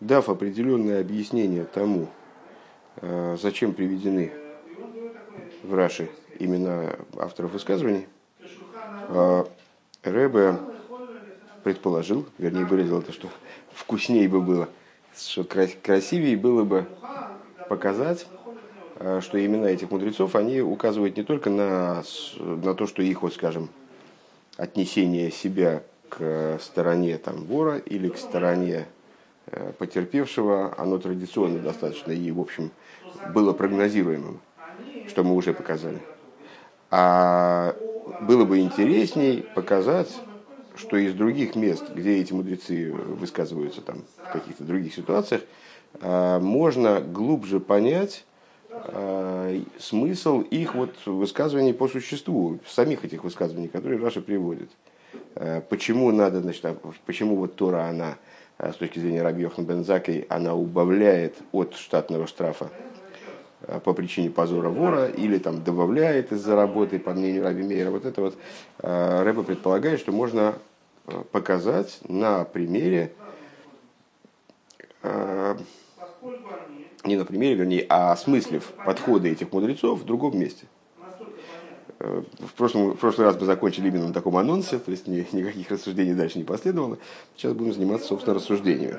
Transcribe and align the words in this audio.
дав 0.00 0.28
определенное 0.28 1.00
объяснение 1.00 1.64
тому, 1.64 2.08
зачем 3.00 3.74
приведены 3.74 4.32
в 5.62 5.74
Раши 5.74 6.08
имена 6.38 6.96
авторов 7.16 7.52
высказываний, 7.52 8.06
Рэбе 10.02 10.58
предположил, 11.62 12.26
вернее 12.38 12.64
выразил 12.64 13.00
это, 13.00 13.12
что 13.12 13.28
вкуснее 13.72 14.28
бы 14.28 14.40
было, 14.40 14.68
что 15.14 15.44
красивее 15.44 16.36
было 16.36 16.64
бы 16.64 16.86
показать, 17.68 18.26
э, 18.96 19.20
что 19.22 19.44
имена 19.44 19.66
этих 19.68 19.90
мудрецов, 19.90 20.34
они 20.34 20.60
указывают 20.60 21.16
не 21.16 21.22
только 21.22 21.50
на, 21.50 22.02
на 22.38 22.74
то, 22.74 22.86
что 22.86 23.02
их, 23.02 23.22
вот 23.22 23.34
скажем, 23.34 23.68
отнесение 24.56 25.30
себя 25.30 25.82
к 26.08 26.58
стороне 26.60 27.18
там, 27.18 27.44
вора 27.44 27.76
или 27.76 28.08
к 28.08 28.16
стороне 28.16 28.86
э, 28.86 28.97
потерпевшего, 29.78 30.74
оно 30.78 30.98
традиционно 30.98 31.58
достаточно 31.58 32.12
и, 32.12 32.30
в 32.30 32.40
общем, 32.40 32.70
было 33.34 33.52
прогнозируемым, 33.52 34.40
что 35.08 35.24
мы 35.24 35.34
уже 35.34 35.52
показали. 35.52 36.00
А 36.90 37.76
было 38.20 38.44
бы 38.44 38.58
интересней 38.58 39.44
показать, 39.54 40.14
что 40.76 40.96
из 40.96 41.14
других 41.14 41.56
мест, 41.56 41.84
где 41.94 42.18
эти 42.18 42.32
мудрецы 42.32 42.92
высказываются 42.92 43.80
там, 43.80 44.04
в 44.24 44.32
каких-то 44.32 44.64
других 44.64 44.94
ситуациях, 44.94 45.42
а, 46.00 46.38
можно 46.38 47.00
глубже 47.00 47.60
понять 47.60 48.24
а, 48.70 49.60
смысл 49.78 50.40
их 50.40 50.74
вот 50.74 50.94
высказываний 51.06 51.74
по 51.74 51.88
существу, 51.88 52.58
самих 52.66 53.04
этих 53.04 53.24
высказываний, 53.24 53.68
которые 53.68 54.00
Раша 54.00 54.20
приводит. 54.20 54.70
Почему 55.70 56.10
надо, 56.12 56.42
значит, 56.42 56.64
почему 57.06 57.36
вот 57.36 57.56
Тора, 57.56 57.88
она 57.88 58.18
с 58.58 58.74
точки 58.74 58.98
зрения 58.98 59.22
Йохан 59.38 59.64
Бензакой, 59.64 60.26
она 60.28 60.54
убавляет 60.54 61.36
от 61.52 61.74
штатного 61.74 62.26
штрафа 62.26 62.70
по 63.84 63.92
причине 63.92 64.30
позора 64.30 64.68
вора 64.68 65.06
или 65.06 65.38
там 65.38 65.62
добавляет 65.62 66.32
из-за 66.32 66.56
работы, 66.56 66.98
по 66.98 67.12
мнению 67.12 67.44
Раби 67.44 67.62
Мейера. 67.62 67.90
Вот 67.90 68.04
это 68.04 68.20
вот 68.20 68.36
Рэба 68.78 69.42
предполагает, 69.42 70.00
что 70.00 70.12
можно 70.12 70.54
показать 71.32 72.00
на 72.08 72.44
примере 72.44 73.12
не 77.04 77.16
на 77.16 77.24
примере, 77.24 77.54
вернее, 77.54 77.86
а 77.88 78.12
осмыслив 78.12 78.64
подходы 78.84 79.30
этих 79.30 79.52
мудрецов 79.52 80.00
в 80.00 80.04
другом 80.04 80.38
месте. 80.38 80.66
Э, 82.00 82.22
в, 82.38 82.54
прошлом, 82.54 82.92
в 82.92 82.96
прошлый 82.96 83.26
раз 83.26 83.36
мы 83.40 83.46
закончили 83.46 83.88
именно 83.88 84.08
на 84.08 84.14
таком 84.14 84.36
анонсе, 84.36 84.78
то 84.78 84.90
есть 84.90 85.06
ни, 85.06 85.26
никаких 85.32 85.70
рассуждений 85.70 86.14
дальше 86.14 86.38
не 86.38 86.44
последовало. 86.44 86.98
Сейчас 87.36 87.52
будем 87.54 87.72
заниматься, 87.72 88.08
собственно, 88.08 88.34
рассуждениями. 88.34 88.98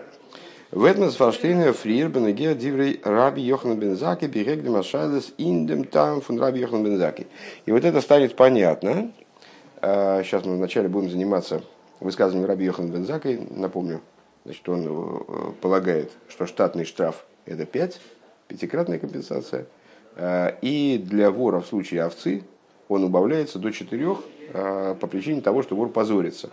В 0.71 0.83
этом 0.83 1.09
Фарштейна 1.09 1.73
Фриер 1.73 2.09
Бенегер 2.09 2.53
Диврей 2.53 2.99
Раби 3.03 3.41
Йохан 3.41 3.79
Бензаки 3.79 4.25
Бирегли 4.25 4.69
Машайлес 4.69 5.33
Индем 5.37 5.83
Там 5.83 6.21
фун 6.21 6.39
Раби 6.39 6.59
Йохан 6.59 6.83
Бензаки. 6.83 7.25
И 7.65 7.71
вот 7.71 7.83
это 7.83 8.01
станет 8.01 8.35
понятно. 8.35 9.11
Сейчас 9.81 10.43
э, 10.43 10.47
мы 10.47 10.57
вначале 10.57 10.89
будем 10.89 11.09
заниматься 11.09 11.63
высказыванием 11.99 12.47
Раби 12.47 12.65
Йохан 12.65 12.91
Бензаки. 12.91 13.47
Напомню, 13.49 14.01
значит, 14.43 14.67
он 14.67 14.85
э, 14.85 15.51
полагает, 15.61 16.11
что 16.27 16.45
штатный 16.45 16.85
штраф 16.85 17.25
это 17.45 17.65
5, 17.65 17.99
пятикратная 18.47 18.99
компенсация. 18.99 19.65
А, 20.15 20.55
и 20.61 20.97
для 20.97 21.31
вора 21.31 21.61
в 21.61 21.67
случае 21.67 22.03
овцы 22.03 22.43
он 22.89 23.03
убавляется 23.03 23.59
до 23.59 23.71
4 23.71 24.17
а, 24.51 24.95
по 24.95 25.07
причине 25.07 25.41
того, 25.41 25.61
что 25.61 25.75
вор 25.75 25.89
позорится. 25.89 26.49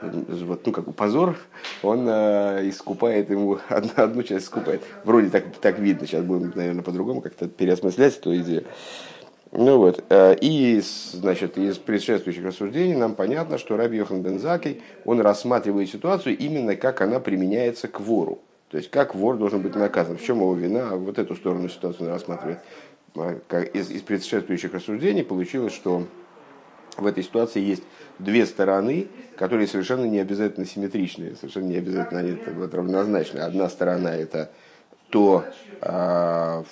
Вот, 0.00 0.64
ну, 0.64 0.72
как 0.72 0.84
бы 0.84 0.92
позор, 0.92 1.36
он 1.82 2.06
э, 2.08 2.68
искупает 2.68 3.28
ему, 3.28 3.58
одну, 3.68 3.90
одну 3.96 4.22
часть 4.22 4.46
искупает. 4.46 4.82
Вроде 5.04 5.28
так, 5.28 5.44
так 5.60 5.78
видно, 5.80 6.06
сейчас 6.06 6.24
будем, 6.24 6.52
наверное, 6.54 6.84
по-другому 6.84 7.20
как-то 7.20 7.48
переосмыслять 7.48 8.16
эту 8.16 8.34
идею. 8.36 8.64
Ну 9.52 9.78
вот, 9.78 10.04
и 10.12 10.80
значит, 11.12 11.58
из 11.58 11.76
предшествующих 11.76 12.44
рассуждений 12.44 12.94
нам 12.94 13.16
понятно, 13.16 13.58
что 13.58 13.76
Раби 13.76 13.96
Йохан 13.96 14.22
Бензакий, 14.22 14.80
он 15.04 15.20
рассматривает 15.20 15.90
ситуацию 15.90 16.38
именно 16.38 16.76
как 16.76 17.00
она 17.00 17.18
применяется 17.18 17.88
к 17.88 17.98
вору. 17.98 18.38
То 18.70 18.76
есть, 18.76 18.88
как 18.90 19.16
вор 19.16 19.36
должен 19.36 19.62
быть 19.62 19.74
наказан, 19.74 20.16
в 20.16 20.22
чем 20.22 20.38
его 20.38 20.54
вина, 20.54 20.94
вот 20.94 21.18
эту 21.18 21.34
сторону 21.34 21.68
ситуации 21.68 22.04
он 22.04 22.10
рассматривает. 22.10 22.60
А, 23.16 23.60
из, 23.60 23.90
из 23.90 24.02
предшествующих 24.02 24.72
рассуждений 24.72 25.24
получилось, 25.24 25.72
что 25.72 26.06
в 26.96 27.06
этой 27.06 27.22
ситуации 27.22 27.60
есть 27.60 27.82
две 28.18 28.46
стороны, 28.46 29.08
которые 29.36 29.66
совершенно 29.66 30.04
не 30.04 30.18
обязательно 30.18 30.66
симметричные, 30.66 31.36
совершенно 31.36 31.66
не 31.66 31.76
обязательно 31.76 32.20
они 32.20 32.38
вот, 32.54 32.74
равнозначны. 32.74 33.38
Одна 33.40 33.68
сторона 33.68 34.16
это 34.16 34.50
то, 35.10 35.44
а, 35.80 36.64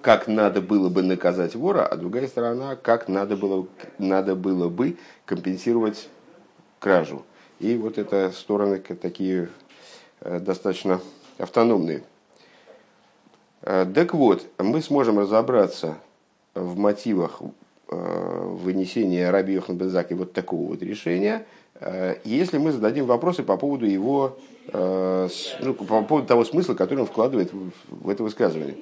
как 0.00 0.26
надо 0.28 0.60
было 0.60 0.88
бы 0.88 1.02
наказать 1.02 1.54
вора, 1.54 1.86
а 1.86 1.96
другая 1.96 2.26
сторона, 2.26 2.76
как 2.76 3.08
надо 3.08 3.36
было, 3.36 3.66
надо 3.98 4.34
было 4.34 4.68
бы 4.68 4.96
компенсировать 5.24 6.08
кражу. 6.78 7.24
И 7.60 7.76
вот 7.76 7.98
это 7.98 8.32
стороны 8.32 8.78
такие 8.80 9.48
Э, 10.24 10.38
достаточно 10.38 11.00
автономные. 11.38 12.04
Э, 13.62 13.86
так 13.92 14.14
вот, 14.14 14.46
мы 14.58 14.82
сможем 14.82 15.18
разобраться 15.18 15.96
в 16.54 16.76
мотивах 16.76 17.40
э, 17.88 18.56
вынесения 18.62 19.30
Раби 19.30 19.54
Йохан 19.54 19.76
Бензаки 19.76 20.14
вот 20.14 20.32
такого 20.32 20.68
вот 20.68 20.82
решения, 20.82 21.46
если 22.22 22.58
мы 22.58 22.70
зададим 22.70 23.06
вопросы 23.06 23.42
по 23.42 23.56
поводу 23.56 23.86
его, 23.86 24.38
ну, 24.72 25.74
по 25.74 26.02
поводу 26.02 26.28
того 26.28 26.44
смысла, 26.44 26.74
который 26.74 27.00
он 27.00 27.06
вкладывает 27.06 27.50
в 27.88 28.08
это 28.08 28.22
высказывание. 28.22 28.76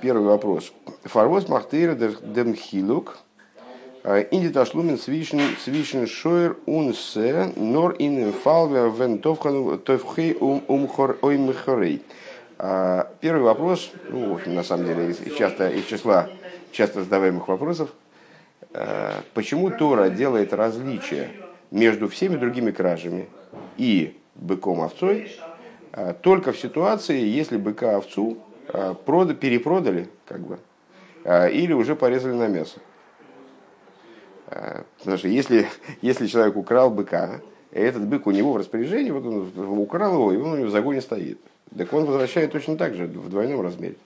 Первый 0.00 0.26
вопрос. 0.26 0.72
Фарвоз 1.04 1.46
Махтейра 1.46 1.94
Демхилук 1.94 3.18
Инди 4.04 4.48
ташлумен 4.48 4.98
свишен 4.98 6.06
шойр 6.08 6.56
унсе 6.66 7.52
нор 7.54 7.94
ин 7.98 8.32
фалве 8.32 8.90
вен 8.90 9.18
товхей 9.20 10.36
умхор 10.40 11.18
оймхорей. 11.22 12.02
Первый 12.58 13.42
вопрос, 13.42 13.92
ну, 14.08 14.40
на 14.46 14.64
самом 14.64 14.86
деле, 14.86 15.10
из, 15.10 15.34
часто, 15.36 15.68
из 15.68 15.84
числа 15.84 16.28
часто 16.72 17.04
задаваемых 17.04 17.46
вопросов, 17.46 17.90
а, 18.72 19.22
почему 19.34 19.70
Тора 19.70 20.10
делает 20.10 20.52
различие 20.52 21.30
между 21.70 22.08
всеми 22.08 22.36
другими 22.36 22.70
кражами 22.70 23.28
и 23.76 24.16
быком-овцой 24.34 25.30
а, 25.92 26.14
только 26.14 26.52
в 26.52 26.58
ситуации, 26.58 27.20
если 27.20 27.56
быка-овцу 27.56 28.38
а, 28.68 28.94
перепродали, 28.94 30.08
как 30.26 30.40
бы, 30.40 30.58
или 31.24 31.72
уже 31.72 31.94
порезали 31.94 32.32
на 32.32 32.46
мясо. 32.46 32.80
Э, 34.46 34.82
потому 34.98 35.18
что 35.18 35.28
если, 35.28 35.68
если 36.00 36.26
человек 36.26 36.56
украл 36.56 36.90
быка, 36.90 37.40
и 37.72 37.78
этот 37.78 38.06
бык 38.06 38.26
у 38.26 38.30
него 38.30 38.52
в 38.52 38.56
распоряжении, 38.56 39.10
вот 39.10 39.26
он 39.26 39.78
украл 39.78 40.14
его, 40.14 40.32
и 40.32 40.36
он 40.36 40.52
у 40.52 40.56
него 40.56 40.68
в 40.68 40.70
загоне 40.70 41.00
стоит. 41.00 41.38
Так 41.76 41.92
он 41.92 42.06
возвращает 42.06 42.52
точно 42.52 42.76
так 42.76 42.94
же, 42.94 43.06
в 43.06 43.28
двойном 43.28 43.60
размере. 43.60 43.96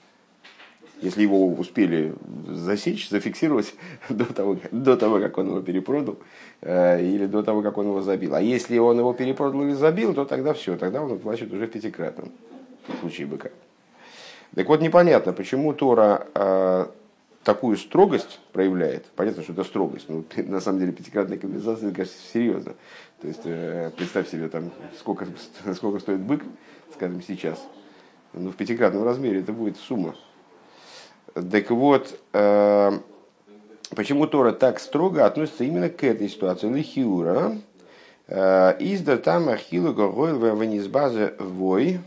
Если 1.01 1.21
его 1.21 1.47
успели 1.47 2.13
засечь, 2.47 3.09
зафиксировать 3.09 3.73
до 4.09 4.25
того, 4.25 4.57
до 4.71 4.97
того 4.97 5.19
как 5.19 5.37
он 5.37 5.47
его 5.47 5.61
перепродал, 5.61 6.17
э, 6.61 7.03
или 7.03 7.25
до 7.25 7.43
того, 7.43 7.61
как 7.61 7.77
он 7.77 7.87
его 7.87 8.01
забил. 8.01 8.35
А 8.35 8.41
если 8.41 8.77
он 8.77 8.99
его 8.99 9.13
перепродал 9.13 9.63
или 9.63 9.73
забил, 9.73 10.13
то 10.13 10.25
тогда 10.25 10.53
все, 10.53 10.77
тогда 10.77 11.01
он 11.01 11.17
платит 11.19 11.51
уже 11.53 11.67
в 11.67 11.71
пятикратном 11.71 12.31
случае 13.01 13.27
быка. 13.27 13.49
Так 14.55 14.67
вот, 14.67 14.81
непонятно, 14.81 15.33
почему 15.33 15.73
Тора 15.73 16.27
э, 16.35 16.85
такую 17.43 17.77
строгость 17.77 18.39
проявляет, 18.51 19.05
понятно, 19.15 19.43
что 19.43 19.53
это 19.53 19.63
строгость, 19.63 20.07
но 20.09 20.23
на 20.37 20.61
самом 20.61 20.79
деле 20.79 20.91
пятикратная 20.91 21.37
компенсация, 21.37 21.87
это, 21.87 21.95
конечно, 21.95 22.15
серьезно. 22.33 22.73
То 23.21 23.27
есть, 23.27 23.41
э, 23.45 23.91
представь 23.95 24.29
себе, 24.29 24.47
там, 24.49 24.71
сколько, 24.97 25.27
сколько 25.75 25.99
стоит 25.99 26.21
бык, 26.21 26.43
скажем, 26.93 27.21
сейчас. 27.21 27.61
Ну, 28.33 28.49
в 28.49 28.55
пятикратном 28.55 29.03
размере 29.03 29.41
это 29.41 29.53
будет 29.53 29.77
сумма. 29.77 30.15
Так 31.33 31.69
вот, 31.71 32.19
э, 32.33 32.91
почему 33.95 34.27
Тора 34.27 34.53
так 34.53 34.79
строго 34.79 35.25
относится 35.25 35.63
именно 35.63 35.89
к 35.89 36.03
этой 36.03 36.29
ситуации? 36.29 36.69
Лихиура. 36.69 37.57
Э, 38.27 38.75
Изда 38.79 39.17
там 39.17 39.49
ахилу 39.49 39.93
гогойл 39.93 40.39
ванизбазе 40.39 41.33
вой. 41.39 41.99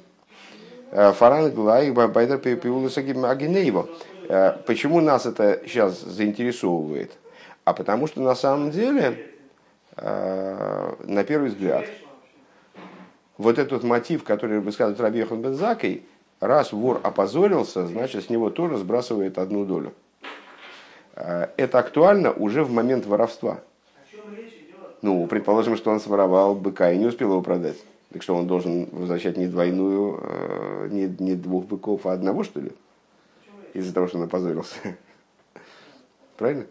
Фаран 0.92 1.50
глаих 1.50 1.94
байдер 1.94 2.38
пиуласа 2.38 3.00
агинеево. 3.00 3.88
Э, 4.28 4.52
почему 4.66 5.00
нас 5.00 5.26
это 5.26 5.60
сейчас 5.64 6.00
заинтересовывает? 6.00 7.12
А 7.64 7.72
потому 7.72 8.06
что 8.06 8.20
на 8.20 8.34
самом 8.34 8.70
деле, 8.70 9.26
э, 9.96 10.94
на 11.04 11.24
первый 11.24 11.50
взгляд, 11.50 11.84
вот 13.38 13.58
этот 13.58 13.82
мотив, 13.82 14.24
который 14.24 14.60
высказывает 14.60 15.00
Раби 15.00 15.20
Йохан 15.20 15.42
Бензакой, 15.42 16.02
раз 16.40 16.72
вор 16.72 17.00
опозорился, 17.02 17.86
значит, 17.86 18.24
с 18.24 18.30
него 18.30 18.50
тоже 18.50 18.78
сбрасывает 18.78 19.38
одну 19.38 19.64
долю. 19.64 19.92
Э, 21.14 21.48
это 21.56 21.78
актуально 21.78 22.32
уже 22.32 22.64
в 22.64 22.72
момент 22.72 23.06
воровства. 23.06 23.60
Ну, 25.02 25.26
предположим, 25.26 25.76
что 25.76 25.90
он 25.90 26.00
своровал 26.00 26.54
быка 26.54 26.90
и 26.90 26.98
не 26.98 27.06
успел 27.06 27.30
его 27.30 27.42
продать. 27.42 27.76
Так 28.12 28.22
что 28.22 28.34
он 28.34 28.46
должен 28.46 28.88
возвращать 28.90 29.36
не 29.36 29.46
двойную, 29.46 30.88
не, 30.90 31.14
не 31.18 31.34
двух 31.34 31.66
быков, 31.66 32.06
а 32.06 32.12
одного, 32.12 32.44
что 32.44 32.60
ли? 32.60 32.72
Из-за 33.76 33.92
того, 33.92 34.08
что 34.08 34.16
он 34.16 34.24
опозорился. 34.24 34.74
Правильно? 36.38 36.64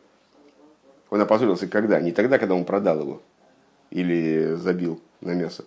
Он 1.11 1.21
опозорился 1.21 1.67
когда? 1.67 1.99
Не 2.01 2.11
тогда, 2.11 2.39
когда 2.39 2.55
он 2.55 2.65
продал 2.65 2.99
его 2.99 3.21
или 3.91 4.55
забил 4.55 4.99
на 5.21 5.35
мясо. 5.35 5.65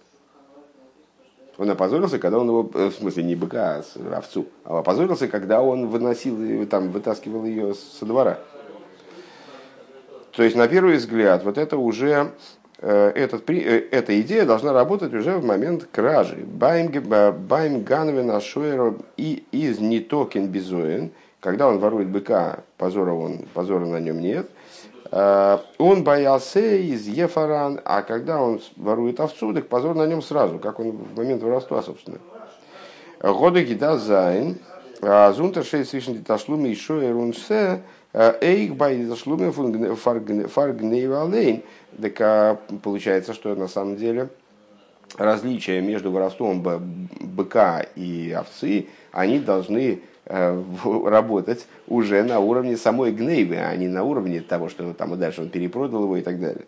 Он 1.57 1.71
опозорился, 1.71 2.19
когда 2.19 2.41
он 2.41 2.49
его, 2.49 2.69
э, 2.75 2.89
в 2.89 2.93
смысле 2.93 3.23
не 3.23 3.37
быка, 3.37 3.77
а 3.77 4.17
овцу, 4.17 4.47
а 4.65 4.81
опозорился, 4.81 5.29
когда 5.29 5.63
он 5.63 5.87
выносил, 5.87 6.67
там, 6.67 6.91
вытаскивал 6.91 7.45
ее 7.45 7.75
со 7.75 8.05
двора. 8.05 8.41
То 10.33 10.43
есть, 10.43 10.57
на 10.57 10.67
первый 10.67 10.97
взгляд, 10.97 11.45
вот 11.45 11.57
это 11.57 11.77
уже 11.77 12.33
э, 12.79 13.13
этот, 13.15 13.49
э, 13.49 13.87
эта 13.93 14.21
идея 14.21 14.45
должна 14.45 14.73
работать 14.73 15.15
уже 15.15 15.37
в 15.37 15.45
момент 15.45 15.87
кражи. 15.93 16.45
Байм 16.45 17.85
Гановин 17.85 18.33
Ашуэро 18.33 18.97
и 19.17 19.45
из 19.53 19.79
Нитокин 19.79 20.49
Бизоин, 20.49 21.13
когда 21.41 21.69
он 21.69 21.79
ворует 21.79 22.09
быка, 22.09 22.61
позора, 22.77 23.13
он, 23.13 23.47
позора 23.55 23.87
на 23.87 24.01
нем 24.01 24.21
нет. 24.21 24.51
Э, 25.11 25.59
он 25.79 26.05
боялся 26.05 26.61
из 26.61 27.07
Ефаран, 27.07 27.81
а 27.85 28.03
когда 28.03 28.43
он 28.43 28.61
ворует 28.77 29.21
овцу, 29.21 29.55
так 29.55 29.69
позор 29.69 29.95
на 29.95 30.07
нем 30.07 30.23
сразу, 30.23 30.59
как 30.59 30.81
он 30.81 30.93
в 30.93 31.17
момент 31.17 31.43
воровства, 31.43 31.83
собственно. 31.83 32.19
Годы 33.21 33.65
гида 33.65 33.99
зайн, 33.99 34.59
а 35.01 35.33
зунтер 35.33 35.65
шесть 35.65 35.93
вишен 35.93 36.23
ташлуми 36.25 36.69
еще 36.69 37.07
и 37.07 37.11
рунсе, 37.11 37.83
эйх 38.13 38.77
бай 38.77 39.05
ташлуми 39.07 39.51
фаргнейвалейн. 39.51 41.63
Так 42.01 42.21
а, 42.21 42.59
получается, 42.83 43.35
что 43.35 43.55
на 43.55 43.69
самом 43.69 43.97
деле 43.97 44.29
различия 45.17 45.81
между 45.81 46.11
воровством 46.11 46.63
быка 46.63 47.87
и 47.97 48.33
овцы, 48.33 48.89
они 49.13 49.39
должны 49.39 50.03
работать 51.05 51.67
уже 51.87 52.23
на 52.23 52.39
уровне 52.39 52.77
самой 52.77 53.13
гнейвы, 53.13 53.57
а 53.57 53.75
не 53.77 53.89
на 53.89 54.05
уровне 54.05 54.41
того, 54.41 54.69
что 54.69 54.93
там 54.93 55.15
и 55.15 55.17
дальше 55.17 55.43
он 55.43 55.49
перепродал 55.49 56.05
его 56.05 56.17
и 56.17 56.23
так 56.23 56.39
далее. 56.39 56.67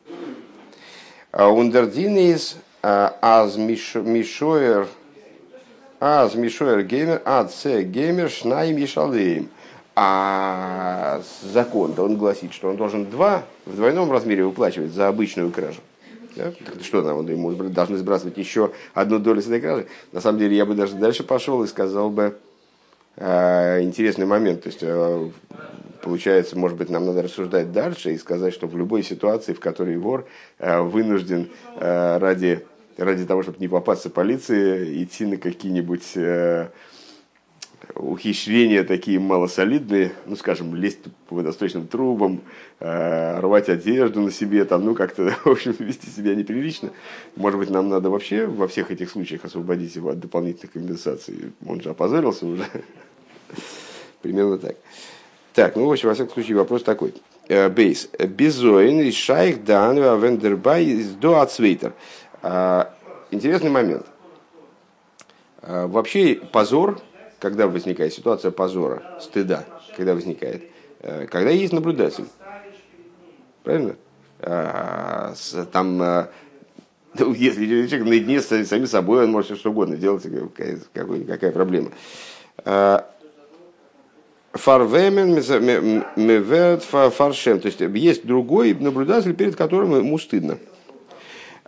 А 1.30 1.48
Ундердинис 1.48 2.56
а, 2.82 3.16
аз 3.20 3.56
мишоер 3.56 4.88
аз 6.00 6.34
мишоер 6.34 6.82
геймер 6.82 7.20
се 7.50 7.82
геймер 7.82 8.30
шнаим 8.30 8.76
ешалеем. 8.78 9.50
А 9.94 11.20
закон 11.42 11.92
он 11.98 12.16
гласит, 12.16 12.54
что 12.54 12.70
он 12.70 12.76
должен 12.76 13.10
два 13.10 13.42
в 13.66 13.76
двойном 13.76 14.10
размере 14.10 14.44
выплачивать 14.44 14.92
за 14.92 15.08
обычную 15.08 15.50
кражу. 15.50 15.80
Да? 16.36 16.52
Что 16.82 17.02
там, 17.02 17.26
ему 17.28 17.52
должны 17.52 17.98
сбрасывать 17.98 18.38
еще 18.38 18.70
одну 18.94 19.18
долю 19.18 19.42
с 19.42 19.46
этой 19.46 19.60
кражи? 19.60 19.86
На 20.12 20.22
самом 20.22 20.38
деле, 20.38 20.56
я 20.56 20.64
бы 20.64 20.74
даже 20.74 20.94
дальше 20.94 21.22
пошел 21.22 21.62
и 21.64 21.66
сказал 21.66 22.08
бы, 22.08 22.38
Э, 22.49 22.49
интересный 23.20 24.24
момент. 24.24 24.62
То 24.62 24.68
есть, 24.68 24.82
э, 24.82 25.30
получается, 26.02 26.58
может 26.58 26.78
быть, 26.78 26.88
нам 26.88 27.04
надо 27.04 27.22
рассуждать 27.22 27.70
дальше 27.70 28.12
и 28.12 28.18
сказать, 28.18 28.54
что 28.54 28.66
в 28.66 28.76
любой 28.76 29.02
ситуации, 29.02 29.52
в 29.52 29.60
которой 29.60 29.98
вор 29.98 30.26
э, 30.58 30.80
вынужден 30.80 31.50
ради, 31.78 32.64
ради 32.96 33.26
того, 33.26 33.42
чтобы 33.42 33.58
не 33.58 33.68
попасться 33.68 34.08
полиции, 34.08 35.02
идти 35.02 35.26
на 35.26 35.36
какие-нибудь 35.36 36.16
ухищрения 37.94 38.84
такие 38.84 39.18
малосолидные, 39.18 40.12
ну, 40.26 40.36
скажем, 40.36 40.74
лезть 40.74 41.00
по 41.28 41.36
водосточным 41.36 41.88
трубам, 41.88 42.40
рвать 42.78 43.68
одежду 43.68 44.20
на 44.20 44.30
себе, 44.30 44.64
там, 44.64 44.84
ну, 44.84 44.94
как-то, 44.94 45.34
в 45.44 45.48
общем, 45.48 45.74
вести 45.78 46.08
себя 46.08 46.34
неприлично. 46.34 46.90
Может 47.36 47.58
быть, 47.58 47.70
нам 47.70 47.88
надо 47.88 48.08
вообще 48.10 48.46
во 48.46 48.68
всех 48.68 48.90
этих 48.90 49.10
случаях 49.10 49.44
освободить 49.44 49.96
его 49.96 50.10
от 50.10 50.20
дополнительных 50.20 50.72
компенсаций. 50.72 51.52
Он 51.66 51.80
же 51.80 51.90
опозорился 51.90 52.46
уже. 52.46 52.64
Примерно 54.22 54.58
так. 54.58 54.76
Так, 55.54 55.76
ну, 55.76 55.86
в 55.86 55.92
общем, 55.92 56.08
во 56.08 56.14
всяком 56.14 56.32
случае, 56.32 56.56
вопрос 56.56 56.82
такой. 56.82 57.14
Э, 57.48 57.68
бейс. 57.68 58.08
Безоин 58.18 59.00
и 59.00 59.10
шайх 59.10 59.64
дан 59.64 59.96
вендербай 59.96 60.84
из 60.84 61.10
до 61.10 61.40
ацвейтер. 61.40 61.94
А, 62.42 62.94
интересный 63.30 63.70
момент. 63.70 64.06
А, 65.62 65.86
вообще 65.88 66.40
позор, 66.52 67.00
когда 67.38 67.66
возникает 67.66 68.14
ситуация 68.14 68.52
позора, 68.52 69.02
стыда, 69.20 69.64
когда 69.96 70.14
возникает, 70.14 70.64
э, 71.00 71.26
когда 71.26 71.50
есть 71.50 71.72
наблюдатель. 71.72 72.26
Правильно? 73.64 73.96
А, 74.38 75.34
там 75.72 76.00
э, 76.02 76.26
ну, 77.18 77.32
если 77.34 77.66
человек 77.88 78.06
наедине 78.06 78.40
с 78.40 78.66
самим 78.66 78.86
собой, 78.86 79.24
он 79.24 79.32
может 79.32 79.58
что 79.58 79.70
угодно 79.70 79.96
делать, 79.96 80.22
какая, 80.22 80.78
какая 81.26 81.52
проблема. 81.52 81.90
Фарвемен 84.52 85.34
меверт 86.16 86.82
фаршем. 86.82 87.60
То 87.60 87.66
есть 87.66 87.80
есть 87.80 88.26
другой 88.26 88.74
наблюдатель, 88.74 89.34
перед 89.34 89.56
которым 89.56 89.96
ему 89.96 90.18
стыдно. 90.18 90.58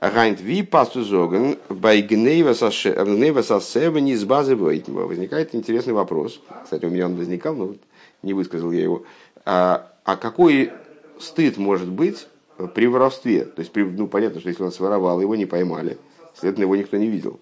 Гайнт 0.00 0.40
ви 0.40 0.64
пасту 0.64 1.04
зоген 1.04 1.58
бай 1.68 2.02
гнева 2.02 2.54
сасева 2.54 3.98
не 3.98 4.16
с 4.16 4.24
базы 4.24 4.56
Возникает 4.56 5.54
интересный 5.54 5.92
вопрос. 5.92 6.40
Кстати, 6.64 6.84
у 6.84 6.90
меня 6.90 7.06
он 7.06 7.14
возникал, 7.14 7.54
но 7.54 7.76
не 8.22 8.34
высказал 8.34 8.72
я 8.72 8.82
его. 8.82 9.04
А, 9.44 9.92
а 10.04 10.16
какой 10.16 10.72
стыд 11.20 11.56
может 11.56 11.88
быть 11.88 12.26
при 12.74 12.88
воровстве? 12.88 13.44
То 13.44 13.60
есть, 13.60 13.70
ну, 13.76 14.08
понятно, 14.08 14.40
что 14.40 14.48
если 14.48 14.64
он 14.64 14.72
своровал, 14.72 15.20
его 15.20 15.36
не 15.36 15.46
поймали, 15.46 15.98
следовательно, 16.34 16.64
его 16.64 16.74
никто 16.74 16.96
не 16.96 17.06
видел. 17.06 17.38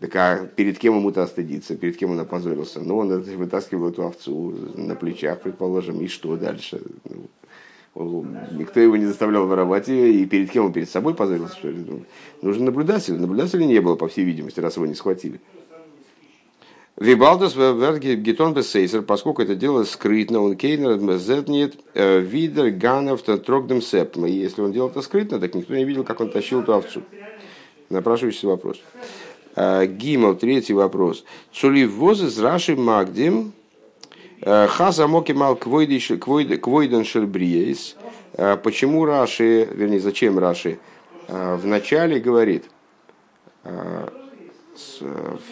Так 0.00 0.14
а 0.14 0.46
перед 0.46 0.78
кем 0.78 0.96
ему-то 0.96 1.26
стыдиться, 1.26 1.76
перед 1.76 1.96
кем 1.96 2.12
он 2.12 2.20
опозорился? 2.20 2.80
Ну, 2.80 2.98
он 2.98 3.20
вытаскивал 3.20 3.90
эту 3.90 4.06
овцу 4.06 4.54
на 4.76 4.94
плечах, 4.94 5.40
предположим, 5.40 6.00
и 6.00 6.06
что 6.06 6.36
дальше? 6.36 6.80
Ну, 7.04 8.24
никто 8.52 8.78
его 8.78 8.96
не 8.96 9.06
заставлял 9.06 9.48
воровать 9.48 9.88
и 9.88 10.24
перед 10.26 10.50
кем 10.52 10.66
он 10.66 10.72
перед 10.72 10.88
собой 10.88 11.14
позорился? 11.14 11.56
Что 11.56 11.70
ли? 11.70 11.84
Ну, 11.84 12.04
нужен 12.42 12.64
наблюдатель. 12.64 13.18
Наблюдателя 13.18 13.64
не 13.64 13.80
было, 13.80 13.96
по 13.96 14.06
всей 14.06 14.24
видимости, 14.24 14.60
раз 14.60 14.76
его 14.76 14.86
не 14.86 14.94
схватили. 14.94 15.40
Вибалдус 16.96 17.56
гетон 17.56 18.54
бессейсер, 18.54 19.02
поскольку 19.02 19.42
это 19.42 19.54
дело 19.54 19.84
скрытно, 19.84 20.40
он 20.40 20.56
кейнер 20.56 21.18
зетнет 21.18 21.76
э, 21.94 22.20
видер 22.20 22.70
ганов 22.70 23.22
трогдем 23.22 23.82
септом. 23.82 24.26
И 24.26 24.32
если 24.32 24.62
он 24.62 24.72
делал 24.72 24.90
это 24.90 25.02
скрытно, 25.02 25.38
так 25.38 25.54
никто 25.54 25.74
не 25.74 25.84
видел, 25.84 26.04
как 26.04 26.20
он 26.20 26.30
тащил 26.30 26.60
эту 26.60 26.74
овцу. 26.74 27.02
Напрашивающийся 27.88 28.48
вопрос. 28.48 28.80
Э, 29.60 29.86
Гимал, 29.86 30.36
третий 30.36 30.72
вопрос. 30.72 31.24
Цулив 31.52 31.90
воз 31.90 32.22
из 32.22 32.38
Раши 32.38 32.76
Магдим, 32.76 33.52
э, 34.40 34.68
Хаза 34.68 35.08
моки 35.08 35.32
мал 35.32 35.56
квойден 35.56 37.04
шербриейс. 37.04 37.96
Э, 38.34 38.56
почему 38.56 39.04
Раши, 39.04 39.68
вернее, 39.72 39.98
зачем 39.98 40.38
Раши, 40.38 40.78
вначале 41.28 42.20
говорит 42.20 42.70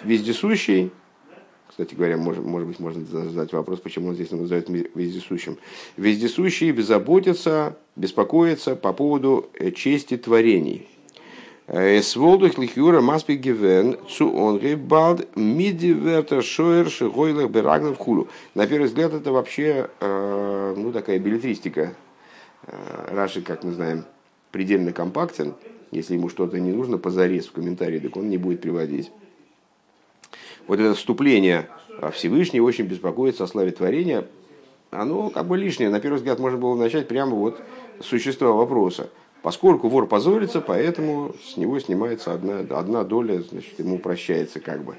вездесущий, 0.04 0.90
кстати 1.68 1.94
говоря, 1.94 2.16
может, 2.16 2.42
может 2.42 2.68
быть, 2.68 2.78
можно 2.78 3.04
задать 3.04 3.52
вопрос, 3.52 3.80
почему 3.80 4.08
он 4.08 4.14
здесь 4.14 4.30
называют 4.30 4.70
вездесущим. 4.70 5.58
Вездесущий 5.98 6.70
беззаботится, 6.70 7.76
беспокоится 7.94 8.74
по 8.74 8.94
поводу 8.94 9.50
чести 9.74 10.16
творений. 10.16 10.88
Es 11.68 12.14
Jura 12.14 13.00
Maspik 13.00 13.42
gewähren 13.42 13.96
zu 14.06 14.32
Онге 14.36 14.76
bald 14.76 15.26
мидивертер 15.34 16.40
шоер 16.40 16.88
шигойлах 16.88 17.50
берагнов 17.50 17.98
хулу. 17.98 18.28
На 18.54 18.68
первый 18.68 18.86
взгляд 18.86 19.12
это 19.12 19.32
вообще 19.32 19.90
ну, 20.00 20.92
такая 20.92 21.18
билетристика. 21.18 21.92
Раши, 23.10 23.42
как 23.42 23.64
мы 23.64 23.72
знаем, 23.72 24.04
предельно 24.52 24.92
компактен. 24.92 25.54
Если 25.90 26.14
ему 26.14 26.28
что-то 26.28 26.60
не 26.60 26.70
нужно, 26.70 26.98
позарез 26.98 27.46
в 27.46 27.52
комментарии, 27.52 27.98
так 27.98 28.16
он 28.16 28.28
не 28.28 28.38
будет 28.38 28.60
приводить. 28.60 29.10
Вот 30.68 30.78
это 30.78 30.94
вступление 30.94 31.68
Всевышний 32.12 32.60
очень 32.60 32.84
беспокоится 32.84 33.42
о 33.42 33.48
славе 33.48 33.72
творения. 33.72 34.28
Оно 34.92 35.30
как 35.30 35.48
бы 35.48 35.58
лишнее. 35.58 35.90
На 35.90 35.98
первый 35.98 36.18
взгляд 36.18 36.38
можно 36.38 36.58
было 36.58 36.76
начать 36.76 37.08
прямо 37.08 37.34
вот 37.34 37.60
с 38.00 38.06
существа 38.06 38.52
вопроса. 38.52 39.10
Поскольку 39.46 39.86
вор 39.86 40.08
позорится, 40.08 40.60
поэтому 40.60 41.32
с 41.40 41.56
него 41.56 41.78
снимается 41.78 42.32
одна, 42.32 42.66
одна 42.76 43.04
доля, 43.04 43.42
значит, 43.42 43.78
ему 43.78 43.96
прощается 44.00 44.58
как 44.58 44.82
бы. 44.82 44.96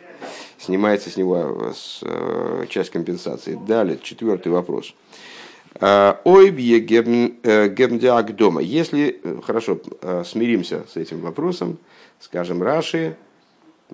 Снимается 0.58 1.10
с 1.10 1.18
него 1.18 1.36
э, 1.36 1.74
с, 1.75 2.00
э, 2.01 2.66
часть 2.70 2.92
компенсации. 2.92 3.60
Далее, 3.68 4.00
четвертый 4.01 4.54
вопрос. 4.54 4.96
Э, 5.82 6.13
Ойбье 6.24 6.80
гемдиак 6.80 8.38
дома. 8.38 8.62
Если, 8.62 9.20
хорошо, 9.44 9.82
смиримся 10.24 10.86
с 10.88 10.96
этим 10.96 11.20
вопросом, 11.20 11.77
скажем, 12.22 12.63
Раши, 12.63 13.18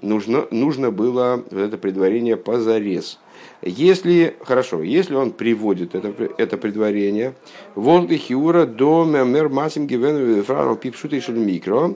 нужно, 0.02 0.48
нужно 0.52 0.92
было 0.92 1.44
это 1.52 1.78
предварение 1.78 2.38
позарез. 2.38 3.20
Если, 3.62 4.36
хорошо, 4.42 4.84
если 4.84 5.16
он 5.16 5.32
приводит 5.32 5.96
это, 5.96 6.14
это 6.38 6.58
предварение, 6.58 7.34
Волга 7.76 8.16
Хиура 8.18 8.66
до 8.66 9.06
Мер 9.06 9.50
Масим 9.50 9.88
Гивену 9.88 10.44
Франов 10.44 10.80
Пипшута 10.80 11.16
и 11.16 11.32
микро, 11.32 11.96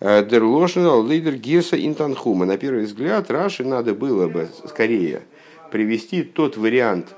Дерлошнал 0.00 1.06
лидер 1.06 1.36
Гирса 1.36 1.76
Интанхума. 1.76 2.44
На 2.46 2.58
первый 2.58 2.84
взгляд 2.84 3.30
Раши 3.30 3.64
надо 3.64 3.94
было 3.94 4.28
бы 4.28 4.48
скорее 4.66 5.22
привести 5.70 6.22
тот 6.22 6.56
вариант 6.56 7.14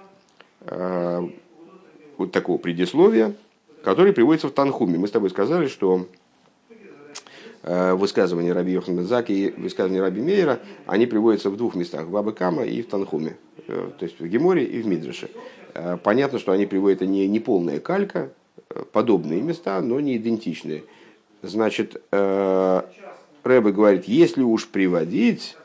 вот 2.19 2.33
такого 2.33 2.59
предисловия, 2.59 3.35
который 3.83 4.13
приводится 4.13 4.49
в 4.49 4.53
Танхуме. 4.53 4.99
Мы 4.99 5.09
с 5.09 5.11
тобой 5.11 5.31
сказали, 5.31 5.69
что 5.69 6.07
высказывания 7.67 8.53
Раби 8.53 8.73
Йохан 8.73 8.97
Бензаки 8.97 9.33
и 9.33 9.61
высказывания 9.61 10.01
Раби 10.01 10.23
Мейера, 10.23 10.61
они 10.87 11.07
приводятся 11.07 11.51
в 11.51 11.57
двух 11.57 11.75
местах, 11.75 12.07
в 12.07 12.17
Абакама 12.17 12.65
и 12.65 12.81
в 12.81 12.87
Танхуме, 12.87 13.37
то 13.67 13.95
есть 14.01 14.21
в 14.21 14.27
Геморе 14.27 14.65
и 14.65 14.81
в 14.81 14.87
Мидреше. 14.87 15.31
Понятно, 16.05 16.39
что 16.39 16.53
они 16.53 16.65
приводят 16.65 17.01
не, 17.01 17.27
не 17.27 17.41
полная 17.41 17.81
калька, 17.81 18.31
подобные 18.93 19.43
места, 19.43 19.81
но 19.81 20.01
не 20.01 20.17
идентичные. 20.17 20.85
Значит, 21.43 22.03
э, 22.13 22.83
Рэбе 23.43 23.73
говорит, 23.73 24.07
если 24.07 24.43
уж 24.43 24.69
приводить 24.69 25.57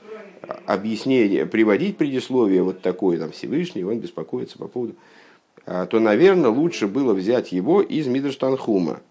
объяснение, 0.65 1.45
приводить 1.45 1.97
предисловие 1.97 2.63
вот 2.63 2.81
такое, 2.81 3.17
там 3.17 3.31
Всевышний, 3.31 3.83
он 3.83 3.99
беспокоится 3.99 4.57
по 4.57 4.67
поводу, 4.67 4.95
э, 5.65 5.87
то, 5.89 5.99
наверное, 5.99 6.49
лучше 6.49 6.87
было 6.87 7.13
взять 7.13 7.51
его 7.51 7.81
из 7.81 8.07
Мидерштанхума. 8.07 9.01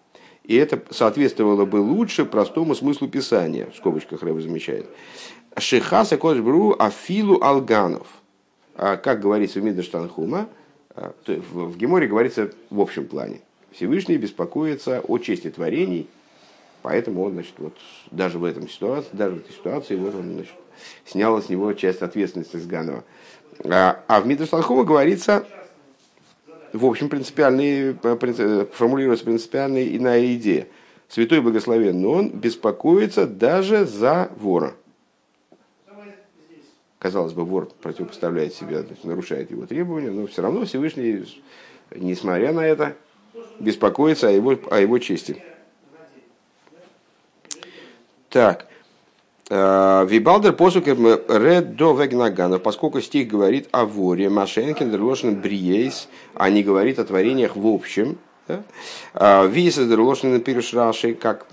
И 0.43 0.55
это 0.55 0.81
соответствовало 0.89 1.65
бы 1.65 1.77
лучше 1.77 2.25
простому 2.25 2.75
смыслу 2.75 3.07
Писания, 3.07 3.69
в 3.71 3.75
скобочках 3.75 4.23
Рэбе 4.23 4.41
замечает. 4.41 4.87
Шихаса 5.57 6.17
Кошбру 6.17 6.75
Афилу 6.77 7.41
Алганов. 7.41 8.07
А 8.75 8.97
как 8.97 9.21
говорится 9.21 9.59
в 9.59 9.63
Мидерштанхума, 9.63 10.47
э, 10.95 11.11
в 11.27 11.77
Геморе 11.77 12.07
говорится 12.07 12.51
в 12.69 12.79
общем 12.79 13.05
плане. 13.05 13.41
Всевышний 13.71 14.17
беспокоится 14.17 15.01
о 15.07 15.17
чести 15.17 15.49
творений, 15.49 16.07
поэтому 16.81 17.23
он, 17.23 17.33
значит, 17.33 17.53
вот 17.57 17.77
даже 18.09 18.37
в 18.39 18.43
этом 18.43 18.67
ситуации, 18.67 19.09
даже 19.13 19.35
в 19.35 19.39
этой 19.39 19.53
ситуации, 19.53 19.95
вот 19.95 20.15
он, 20.15 20.33
значит, 20.33 20.53
снял 21.05 21.41
с 21.41 21.49
него 21.49 21.71
часть 21.73 22.01
ответственности 22.01 22.57
с 22.57 22.65
Ганова. 22.65 23.03
А, 23.63 24.03
а 24.07 24.21
в 24.21 24.27
Мидршлахума 24.27 24.83
говорится, 24.83 25.45
в 26.73 26.85
общем, 26.85 27.09
принципиальный, 27.09 27.93
формулируется 28.73 29.25
принципиальная 29.25 29.85
иная 29.95 30.33
идея. 30.35 30.67
Святой 31.09 31.41
Благословен, 31.41 32.01
но 32.01 32.11
он 32.11 32.29
беспокоится 32.29 33.27
даже 33.27 33.85
за 33.85 34.31
вора. 34.37 34.75
Казалось 36.99 37.33
бы, 37.33 37.43
вор 37.43 37.67
противопоставляет 37.81 38.53
себя, 38.53 38.85
нарушает 39.03 39.49
его 39.49 39.65
требования, 39.65 40.11
но 40.11 40.27
все 40.27 40.43
равно 40.43 40.65
Всевышний, 40.65 41.25
несмотря 41.95 42.53
на 42.53 42.61
это, 42.61 42.95
беспокоиться 43.59 44.29
о 44.29 44.31
его, 44.31 44.57
о 44.69 44.79
его 44.79 44.99
чести. 44.99 45.43
Так. 48.29 48.67
Э, 49.53 50.05
Вибалдер 50.07 50.53
посук 50.53 50.85
до 50.85 51.93
вегнагана, 51.93 52.57
поскольку 52.57 53.01
стих 53.01 53.27
говорит 53.27 53.67
о 53.71 53.85
воре, 53.85 54.29
Машенкин, 54.29 54.89
Дерлошин, 54.89 55.35
Бриейс, 55.35 56.07
а 56.35 56.49
не 56.49 56.63
говорит 56.63 56.99
о 56.99 57.03
творениях 57.03 57.57
в 57.57 57.67
общем. 57.67 58.17
Э, 58.47 59.47
Виса 59.49 59.85
Дерлошин 59.85 60.39
пируш 60.39 60.73
Раши, 60.73 61.15
как, 61.15 61.47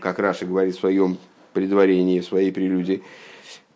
как 0.00 0.18
Раши 0.18 0.46
говорит 0.46 0.74
в 0.76 0.80
своем 0.80 1.18
предварении, 1.52 2.20
в 2.20 2.24
своей 2.24 2.52
прелюдии. 2.52 3.02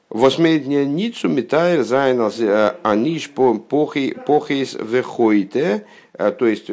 Восьмедня 0.09 0.87
ницу 0.87 1.29
метайр 1.29 1.83
зайнал 1.83 2.33
э, 2.39 2.77
аниш 2.83 3.29
похейс 3.31 4.75
вехойте, 4.81 5.85
то 6.17 6.47
есть 6.47 6.71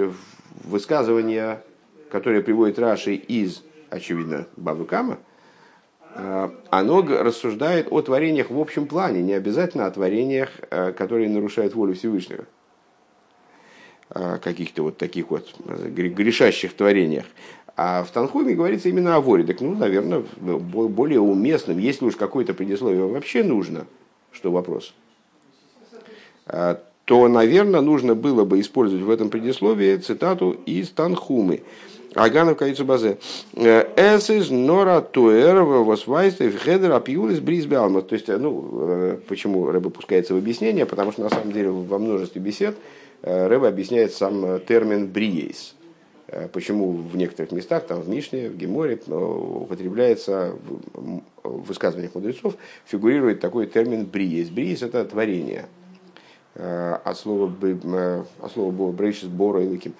высказывание, 0.64 1.64
которое 2.10 2.42
приводит 2.42 2.80
Раши 2.80 3.16
из, 3.16 3.62
очевидно, 3.90 4.48
Бабукама, 4.56 5.16
э, 5.16 5.31
оно 6.70 7.02
рассуждает 7.02 7.88
о 7.90 8.02
творениях 8.02 8.50
в 8.50 8.60
общем 8.60 8.86
плане, 8.86 9.22
не 9.22 9.34
обязательно 9.34 9.86
о 9.86 9.92
творениях, 9.92 10.50
э, 10.70 10.92
которые 10.92 11.30
нарушают 11.30 11.74
волю 11.74 11.94
Всевышнего. 11.94 12.46
О 14.10 14.38
каких-то 14.40 14.84
вот 14.84 14.98
таких 14.98 15.30
вот 15.30 15.48
грешащих 15.66 16.74
творениях. 16.74 17.26
А 17.78 18.04
в 18.04 18.12
Танхуме 18.12 18.56
говорится 18.56 18.90
именно 18.90 19.16
о 19.16 19.22
воре. 19.22 19.46
Так, 19.46 19.62
ну, 19.62 19.74
наверное, 19.74 20.20
более 20.20 21.22
уместным, 21.22 21.78
если 21.78 22.06
уж 22.06 22.18
какое-то 22.18 22.54
предисловие 22.54 23.08
вообще 23.08 23.44
нужно, 23.44 23.88
что 24.32 24.52
вопрос, 24.52 24.94
э, 26.48 26.76
то, 27.06 27.28
наверное, 27.28 27.82
нужно 27.82 28.16
было 28.16 28.44
бы 28.44 28.60
использовать 28.60 29.04
в 29.04 29.10
этом 29.10 29.30
предисловии 29.30 29.98
цитату 29.98 30.52
из 30.66 30.90
Танхумы. 30.90 31.64
Аганов 32.14 32.58
Каицу 32.58 32.84
Базе. 32.84 33.18
Эс 33.56 34.30
из 34.30 34.50
Нора 34.50 35.02
Туэр 35.02 35.62
Восвайстев 35.64 36.62
Хедер 36.62 36.92
Апиулис 36.92 37.40
Бризбеалма. 37.40 38.02
То 38.02 38.16
есть, 38.16 38.28
ну, 38.28 38.70
э, 38.74 39.18
почему 39.28 39.72
Рэба 39.72 39.90
пускается 39.90 40.34
в 40.34 40.38
объяснение? 40.38 40.86
Потому 40.86 41.14
что, 41.14 41.22
на 41.22 41.30
самом 41.30 41.54
деле, 41.54 41.70
во 41.70 42.00
множестве 42.00 42.42
бесед 42.42 42.76
э, 43.22 43.48
Рэба 43.48 43.70
объясняет 43.70 44.14
сам 44.14 44.60
термин 44.60 45.08
«бриейс». 45.08 45.76
Э, 46.28 46.50
почему 46.50 46.92
в 46.92 47.16
некоторых 47.16 47.54
местах, 47.54 47.88
там 47.88 48.02
в 48.02 48.10
Мишне, 48.10 48.50
в 48.50 48.58
Геморе, 48.58 49.00
употребляется 49.08 50.56
в 51.44 51.66
высказываниях 51.68 52.14
мудрецов, 52.14 52.56
фигурирует 52.86 53.40
такой 53.40 53.68
термин 53.68 54.06
«бриейс». 54.06 54.50
«Бриейс»– 54.50 54.82
это 54.82 55.06
творение– 55.06 55.68
Э, 56.54 56.98
от 57.06 57.18
слова, 57.18 57.50
э, 57.62 58.24
от 58.42 58.52
слова 58.52 58.92
брейшис 58.92 59.30
бора 59.30 59.64
и 59.64 59.68
лыким. 59.68 59.94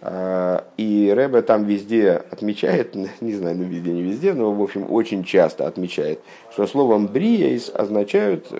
Э, 0.00 0.60
и 0.76 1.12
Рэбе 1.14 1.42
там 1.42 1.64
везде 1.64 2.12
отмечает, 2.12 2.94
не 3.20 3.34
знаю, 3.34 3.56
ну 3.56 3.64
везде, 3.64 3.92
не 3.92 4.02
везде, 4.02 4.34
но 4.34 4.52
в 4.52 4.62
общем 4.62 4.90
очень 4.90 5.24
часто 5.24 5.66
отмечает, 5.66 6.20
что 6.52 6.66
словом 6.66 7.06
бриейс 7.06 7.70
означают, 7.74 8.52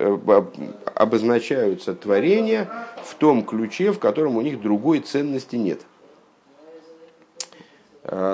обозначаются 0.95 1.95
творения 1.95 2.69
в 3.03 3.15
том 3.15 3.45
ключе, 3.45 3.93
в 3.93 3.99
котором 3.99 4.37
у 4.37 4.41
них 4.41 4.61
другой 4.61 5.01
ценности 5.01 5.57
нет. 5.57 5.81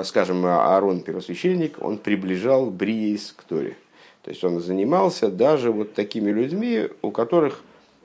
Скажем, 0.03 0.45
Аарон, 0.45 1.01
первосвященник, 1.01 1.77
он 1.81 1.97
приближал 1.97 2.69
бриейс 2.69 3.33
к 3.35 3.43
Торе. 3.43 3.75
То 4.21 4.29
есть 4.29 4.43
он 4.43 4.61
занимался 4.61 5.29
даже 5.29 5.71
вот 5.71 5.93
такими 5.93 6.29
людьми, 6.29 6.89
у 7.01 7.11
которых 7.11 7.61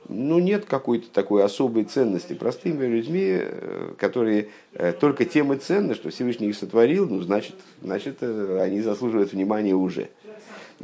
ну, 0.09 0.39
нет 0.39 0.65
какой-то 0.65 1.11
такой 1.11 1.45
особой 1.45 1.85
ценности 1.85 2.33
простыми 2.33 2.87
людьми, 2.87 3.39
э, 3.41 3.93
которые 3.99 4.49
э, 4.73 4.93
только 4.93 5.25
тем 5.25 5.53
и 5.53 5.57
ценны, 5.57 5.95
что 5.95 6.11
Всевышний 6.11 6.49
их 6.49 6.57
сотворил, 6.57 7.07
ну, 7.09 7.21
значит, 7.21 7.55
значит 7.83 8.17
э, 8.23 8.61
они 8.63 8.81
заслуживают 8.81 9.33
внимания 9.33 9.75
уже. 9.75 10.09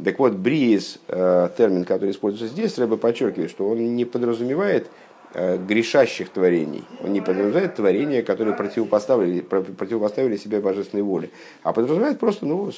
Так 0.03 0.19
вот, 0.19 0.33
бриес, 0.33 0.99
термин, 1.07 1.85
который 1.85 2.11
используется 2.11 2.53
здесь, 2.53 2.73
треба 2.73 2.97
подчеркивать, 2.97 3.49
что 3.49 3.69
он 3.69 3.95
не 3.95 4.03
подразумевает 4.03 4.89
грешащих 5.33 6.27
творений. 6.27 6.83
Он 7.01 7.13
не 7.13 7.21
подразумевает 7.21 7.75
творения, 7.75 8.21
которые 8.21 8.57
противопоставили, 8.57 9.39
противопоставили 9.39 10.35
себе 10.35 10.59
божественной 10.59 11.01
воле, 11.01 11.29
а 11.63 11.71
подразумевает 11.71 12.19
просто, 12.19 12.45
ну, 12.45 12.69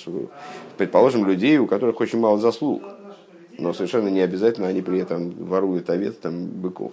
предположим, 0.77 1.25
людей, 1.25 1.58
у 1.58 1.66
которых 1.66 2.00
очень 2.01 2.20
мало 2.20 2.38
заслуг 2.38 2.84
но 3.57 3.73
совершенно 3.73 4.09
не 4.09 4.21
обязательно 4.21 4.67
они 4.67 4.81
при 4.81 4.99
этом 4.99 5.31
воруют 5.31 5.89
овец, 5.89 6.15
там, 6.15 6.47
быков. 6.47 6.91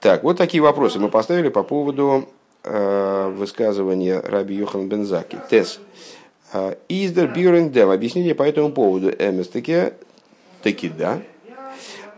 Так, 0.00 0.22
вот 0.22 0.36
такие 0.36 0.62
вопросы 0.62 1.00
мы 1.00 1.08
поставили 1.08 1.48
по 1.48 1.64
поводу 1.64 2.28
э, 2.62 3.32
высказывания 3.36 4.20
Раби 4.20 4.54
Йохан 4.54 4.88
Бензаки. 4.88 5.38
Тес. 5.50 5.80
Э, 6.52 6.76
Издер 6.88 7.26
Бюрен 7.34 7.70
Дев. 7.70 7.88
Объяснение 7.90 8.34
по 8.34 8.44
этому 8.44 8.70
поводу. 8.70 9.10
Эмес 9.10 9.48
таки, 9.48 9.92
таки 10.62 10.88
да. 10.88 11.20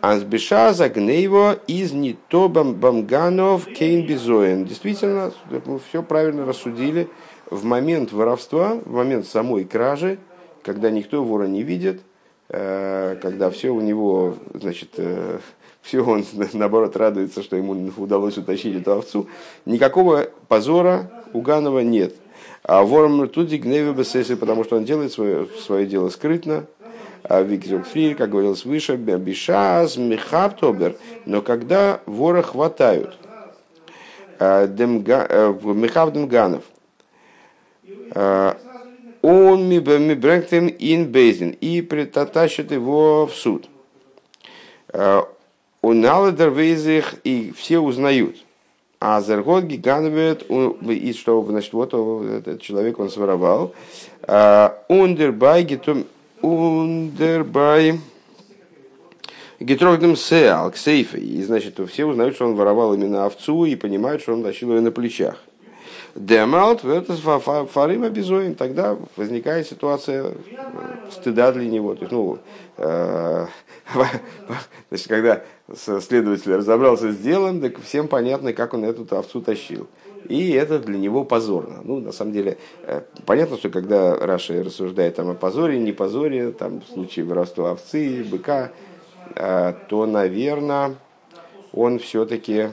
Азбеша 0.02 0.72
загнейво 0.72 1.58
из 1.66 1.92
нито 1.92 2.48
бамганов 2.48 3.66
кейн 3.66 4.06
бизоен. 4.06 4.64
Действительно, 4.64 5.32
мы 5.66 5.78
все 5.88 6.02
правильно 6.02 6.46
рассудили. 6.46 7.08
В 7.50 7.64
момент 7.64 8.12
воровства, 8.12 8.78
в 8.84 8.92
момент 8.92 9.26
самой 9.26 9.64
кражи, 9.64 10.18
когда 10.62 10.90
никто 10.90 11.24
вора 11.24 11.46
не 11.46 11.62
видит, 11.62 12.00
когда 13.22 13.48
все 13.50 13.70
у 13.70 13.80
него, 13.80 14.34
значит, 14.54 14.90
э, 14.96 15.38
все 15.82 16.04
он, 16.04 16.24
наоборот, 16.52 16.96
радуется, 16.96 17.42
что 17.42 17.56
ему 17.56 17.92
удалось 17.96 18.38
утащить 18.38 18.76
эту 18.76 18.92
овцу, 18.92 19.28
никакого 19.66 20.28
позора 20.48 21.10
у 21.32 21.40
Ганова 21.42 21.80
нет. 21.80 22.14
А 22.62 22.82
вором 22.82 23.28
тут 23.28 23.48
гневе 23.48 23.92
бесеси, 23.92 24.34
потому 24.34 24.64
что 24.64 24.76
он 24.76 24.84
делает 24.84 25.12
свое, 25.12 25.46
свое 25.60 25.86
дело 25.86 26.08
скрытно, 26.08 26.66
а 27.22 27.42
Викзюк 27.42 27.86
Фрир, 27.86 28.16
как 28.16 28.30
говорилось 28.30 28.64
выше, 28.64 28.96
бишаз 28.96 29.96
михаптобер, 29.96 30.96
но 31.26 31.42
когда 31.42 32.00
вора 32.06 32.42
хватают, 32.42 33.16
э, 34.38 34.66
михав 35.62 36.12
демганов, 36.12 36.64
он 39.22 39.68
ми 39.68 39.78
брengтем 39.78 40.68
ин 40.78 41.06
бейзин 41.12 41.50
и 41.60 41.82
притащит 41.82 42.72
его 42.72 43.26
в 43.26 43.34
суд. 43.34 43.68
Он 44.92 46.04
аледер 46.04 46.50
вейзих 46.50 47.14
и 47.24 47.52
все 47.56 47.78
узнают. 47.78 48.36
А 49.02 49.20
зергот 49.22 49.64
гиганвет, 49.64 50.44
и 50.50 51.12
что, 51.14 51.42
значит, 51.48 51.72
вот 51.72 51.94
этот 51.94 52.60
человек, 52.60 52.98
он 52.98 53.08
своровал. 53.08 53.74
Ундербай, 54.88 55.64
гитум, 55.64 56.04
ундербай, 56.42 57.98
Гетрогдем 59.58 60.16
сеал, 60.16 60.70
ксейфе. 60.70 61.18
И, 61.18 61.42
значит, 61.42 61.78
все 61.90 62.06
узнают, 62.06 62.34
что 62.34 62.46
он 62.46 62.54
воровал 62.54 62.94
именно 62.94 63.26
овцу 63.26 63.66
и 63.66 63.76
понимают, 63.76 64.22
что 64.22 64.32
он 64.32 64.42
тащил 64.42 64.72
ее 64.72 64.80
на 64.80 64.90
плечах. 64.90 65.42
Демалт, 66.14 66.84
это 66.84 67.14
фарим 67.14 68.04
обезоин. 68.04 68.54
Тогда 68.54 68.96
возникает 69.16 69.66
ситуация 69.66 70.32
стыда 71.10 71.52
для 71.52 71.68
него. 71.68 71.94
То 71.94 72.00
есть, 72.00 72.12
ну, 72.12 72.38
э, 72.76 73.46
значит, 74.88 75.08
когда 75.08 75.42
следователь 75.74 76.54
разобрался 76.54 77.12
с 77.12 77.16
делом, 77.16 77.60
так 77.60 77.80
всем 77.80 78.08
понятно, 78.08 78.52
как 78.52 78.74
он 78.74 78.84
эту 78.84 79.06
овцу 79.16 79.40
тащил. 79.40 79.88
И 80.28 80.50
это 80.52 80.78
для 80.78 80.98
него 80.98 81.24
позорно. 81.24 81.80
Ну, 81.82 82.00
на 82.00 82.12
самом 82.12 82.32
деле, 82.32 82.58
э, 82.82 83.02
понятно, 83.26 83.56
что 83.56 83.70
когда 83.70 84.16
Раша 84.16 84.62
рассуждает 84.62 85.16
там, 85.16 85.30
о 85.30 85.34
позоре, 85.34 85.78
не 85.78 85.92
позоре, 85.92 86.50
там, 86.52 86.80
в 86.80 86.92
случае 86.92 87.24
воровства 87.24 87.72
овцы, 87.72 88.24
быка, 88.24 88.72
э, 89.34 89.74
то, 89.88 90.06
наверное, 90.06 90.96
он 91.72 91.98
все-таки 91.98 92.68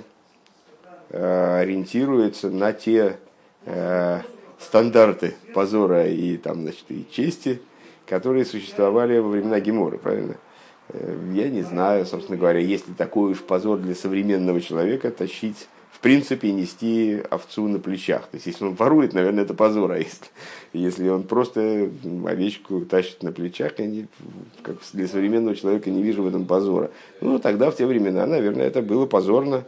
э, 1.09 1.59
ориентируется 1.61 2.49
на 2.49 2.73
те 2.73 3.17
стандарты 4.59 5.35
позора 5.53 6.07
и, 6.07 6.37
там, 6.37 6.61
значит, 6.61 6.85
и 6.89 7.05
чести, 7.11 7.61
которые 8.05 8.45
существовали 8.45 9.17
во 9.19 9.29
времена 9.29 9.59
Гемора, 9.59 9.97
правильно? 9.97 10.35
Я 11.33 11.49
не 11.49 11.63
знаю, 11.63 12.05
собственно 12.05 12.37
говоря, 12.37 12.59
есть 12.59 12.87
ли 12.87 12.93
такой 12.93 13.31
уж 13.31 13.41
позор 13.41 13.79
для 13.79 13.93
современного 13.93 14.61
человека 14.61 15.11
тащить 15.11 15.67
в 15.97 15.99
принципе, 15.99 16.51
нести 16.51 17.23
овцу 17.31 17.67
на 17.67 17.79
плечах. 17.79 18.27
То 18.27 18.35
есть, 18.35 18.45
если 18.45 18.65
он 18.65 18.75
ворует, 18.75 19.13
наверное, 19.13 19.43
это 19.43 19.55
позор. 19.55 19.93
А 19.93 19.97
если, 19.97 20.27
если 20.71 21.09
он 21.09 21.23
просто 21.23 21.89
овечку 22.23 22.81
тащит 22.85 23.23
на 23.23 23.31
плечах, 23.31 23.79
я 23.79 23.87
не, 23.87 24.07
как 24.61 24.75
для 24.93 25.07
современного 25.07 25.55
человека 25.55 25.89
не 25.89 26.03
вижу 26.03 26.21
в 26.21 26.27
этом 26.27 26.45
позора. 26.45 26.91
Ну, 27.19 27.39
тогда, 27.39 27.71
в 27.71 27.75
те 27.75 27.87
времена, 27.87 28.27
наверное, 28.27 28.67
это 28.67 28.83
было 28.83 29.07
позорно. 29.07 29.63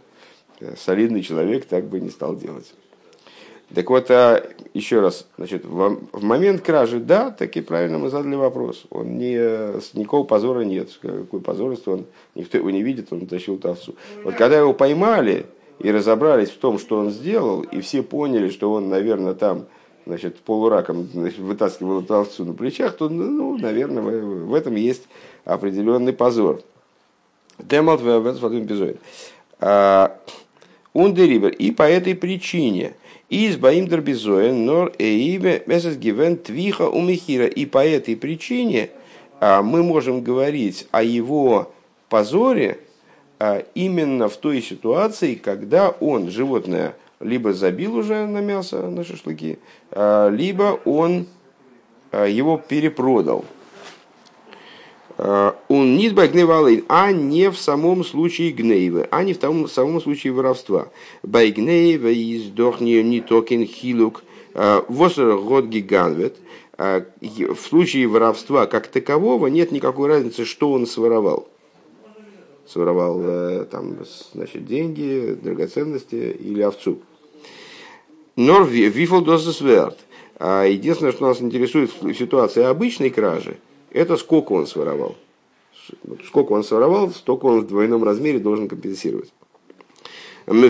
Солидный 0.78 1.24
человек 1.24 1.66
так 1.66 1.86
бы 1.86 2.00
не 2.00 2.12
стал 2.12 2.36
делать. 2.36 2.76
Так 3.74 3.90
вот, 3.90 4.10
а, 4.10 4.44
еще 4.74 5.00
раз, 5.00 5.28
значит, 5.38 5.64
в, 5.64 6.00
момент 6.14 6.62
кражи, 6.62 7.00
да, 7.00 7.30
таки 7.30 7.62
правильно 7.62 8.00
мы 8.00 8.10
задали 8.10 8.36
вопрос. 8.36 8.86
Он 8.90 9.18
не, 9.18 9.38
никакого 9.98 10.24
позора 10.24 10.62
нет. 10.62 10.90
Какой 11.02 11.40
позорство 11.40 11.94
он, 11.94 12.06
никто 12.36 12.58
его 12.58 12.72
не 12.72 12.82
видит, 12.82 13.12
он 13.12 13.28
тащил 13.28 13.60
овцу. 13.64 13.96
Вот 14.24 14.36
когда 14.36 14.58
его 14.58 14.74
поймали, 14.74 15.46
и 15.80 15.92
разобрались 15.92 16.50
в 16.50 16.58
том, 16.58 16.78
что 16.78 16.98
он 16.98 17.10
сделал, 17.10 17.62
и 17.62 17.82
все 17.82 18.04
поняли, 18.04 18.50
что 18.50 18.72
он, 18.72 18.90
наверное, 18.90 19.34
там 19.34 19.66
значит, 20.06 20.40
полураком 20.40 21.08
значит, 21.14 21.40
вытаскивал 21.40 22.02
эту 22.02 22.16
овцу 22.16 22.46
на 22.46 22.54
плечах, 22.54 22.98
то, 22.98 23.10
ну, 23.10 23.58
наверное, 23.58 24.02
в, 24.02 24.54
этом 24.54 24.76
есть 24.76 25.08
определенный 25.46 26.14
позор. 26.14 26.62
Демалт 27.60 28.02
в 28.02 28.64
эпизоде. 28.64 28.98
Ундерибер. 30.94 31.52
И 31.52 31.72
по 31.72 31.84
этой 31.84 32.16
причине 32.16 32.94
из 33.30 33.58
Баимдер 33.58 34.02
Безоен, 34.02 34.66
нор 34.66 34.92
эйбе 34.98 35.64
месяц 35.68 35.96
гивен 35.96 36.38
твиха 36.38 36.90
умихира. 36.90 37.46
И 37.46 37.66
по 37.66 37.86
этой 37.86 38.16
причине 38.16 38.90
а, 39.40 39.62
мы 39.62 39.84
можем 39.84 40.22
говорить 40.22 40.88
о 40.92 41.04
его 41.04 41.72
позоре, 42.10 42.80
а 43.38 43.64
именно 43.76 44.30
в 44.30 44.38
той 44.38 44.62
ситуации, 44.62 45.36
когда 45.36 45.90
он 45.90 46.30
животное 46.32 46.96
либо 47.20 47.54
забил 47.54 47.98
уже 47.98 48.26
на 48.26 48.40
мясо, 48.40 48.90
на 48.90 49.04
шашлыки, 49.04 49.60
а, 49.92 50.30
либо 50.30 50.80
он 50.86 51.28
его 52.12 52.58
перепродал. 52.58 53.46
Он 55.20 55.98
не 55.98 56.10
гневалый, 56.10 56.86
а 56.88 57.12
не 57.12 57.52
в 57.52 57.58
самом 57.58 58.06
случае 58.06 58.52
гнейвы, 58.52 59.06
а 59.12 59.24
не 59.26 59.34
в 59.34 59.38
том, 59.38 59.68
самом 59.68 60.00
случае 60.00 60.32
воровства. 60.32 60.88
Байгнейва 61.24 62.08
из 62.08 62.46
дохни 62.46 63.02
не 63.02 63.20
токен 63.20 63.66
хилук, 63.66 64.24
восер 64.54 65.38
год 65.40 65.66
гиганвет. 65.66 66.38
В 66.78 67.58
случае 67.68 68.08
воровства 68.08 68.66
как 68.66 68.88
такового 68.88 69.48
нет 69.48 69.74
никакой 69.74 70.08
разницы, 70.08 70.46
что 70.46 70.72
он 70.72 70.88
своровал 70.88 71.50
своровал 72.66 73.20
э, 73.22 73.66
там, 73.66 73.98
значит, 74.34 74.66
деньги, 74.66 75.38
драгоценности 75.42 76.38
или 76.40 76.62
овцу. 76.62 77.00
Нор 78.36 78.66
вифл 78.66 79.22
дозесверт. 79.22 79.98
Единственное, 80.40 81.12
что 81.12 81.28
нас 81.28 81.42
интересует 81.42 81.92
в 82.02 82.14
ситуации 82.14 82.64
обычной 82.64 83.10
кражи, 83.10 83.58
это 83.92 84.18
сколько 84.18 84.54
он 84.54 84.68
своровал. 84.68 85.16
Сколько 86.26 86.54
он 86.54 86.64
своровал, 86.64 87.10
столько 87.12 87.46
он 87.46 87.62
в 87.62 87.68
двойном 87.68 88.04
размере 88.04 88.40
должен 88.40 88.68
компенсировать. 88.68 89.32
Мы 90.46 90.70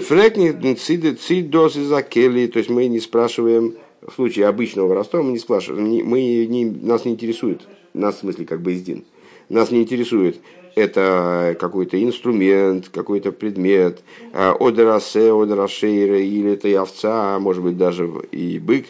дозы 1.41 1.83
закели, 1.83 2.47
то 2.47 2.59
есть 2.59 2.69
мы 2.69 2.87
не 2.87 2.99
спрашиваем, 2.99 3.75
в 4.01 4.13
случае 4.13 4.47
обычного 4.47 4.87
воровства 4.87 5.21
мы 5.21 5.31
не 5.31 5.39
спрашиваем, 5.39 5.85
мы 6.05 6.45
не, 6.45 6.65
нас 6.65 7.05
не 7.05 7.13
интересует, 7.13 7.67
нас 7.93 8.15
в 8.15 8.19
смысле 8.19 8.45
как 8.45 8.61
бы 8.61 8.73
издин, 8.73 9.05
нас 9.47 9.71
не 9.71 9.81
интересует, 9.81 10.39
это 10.75 11.55
какой-то 11.59 12.01
инструмент, 12.01 12.89
какой-то 12.89 13.31
предмет, 13.31 14.01
а, 14.33 14.55
одерасе, 14.59 15.31
одерашейра, 15.31 16.19
или 16.19 16.53
это 16.53 16.67
и 16.67 16.73
овца, 16.73 17.35
а 17.35 17.39
может 17.39 17.63
быть 17.63 17.77
даже 17.77 18.09
и 18.31 18.59
бык. 18.59 18.85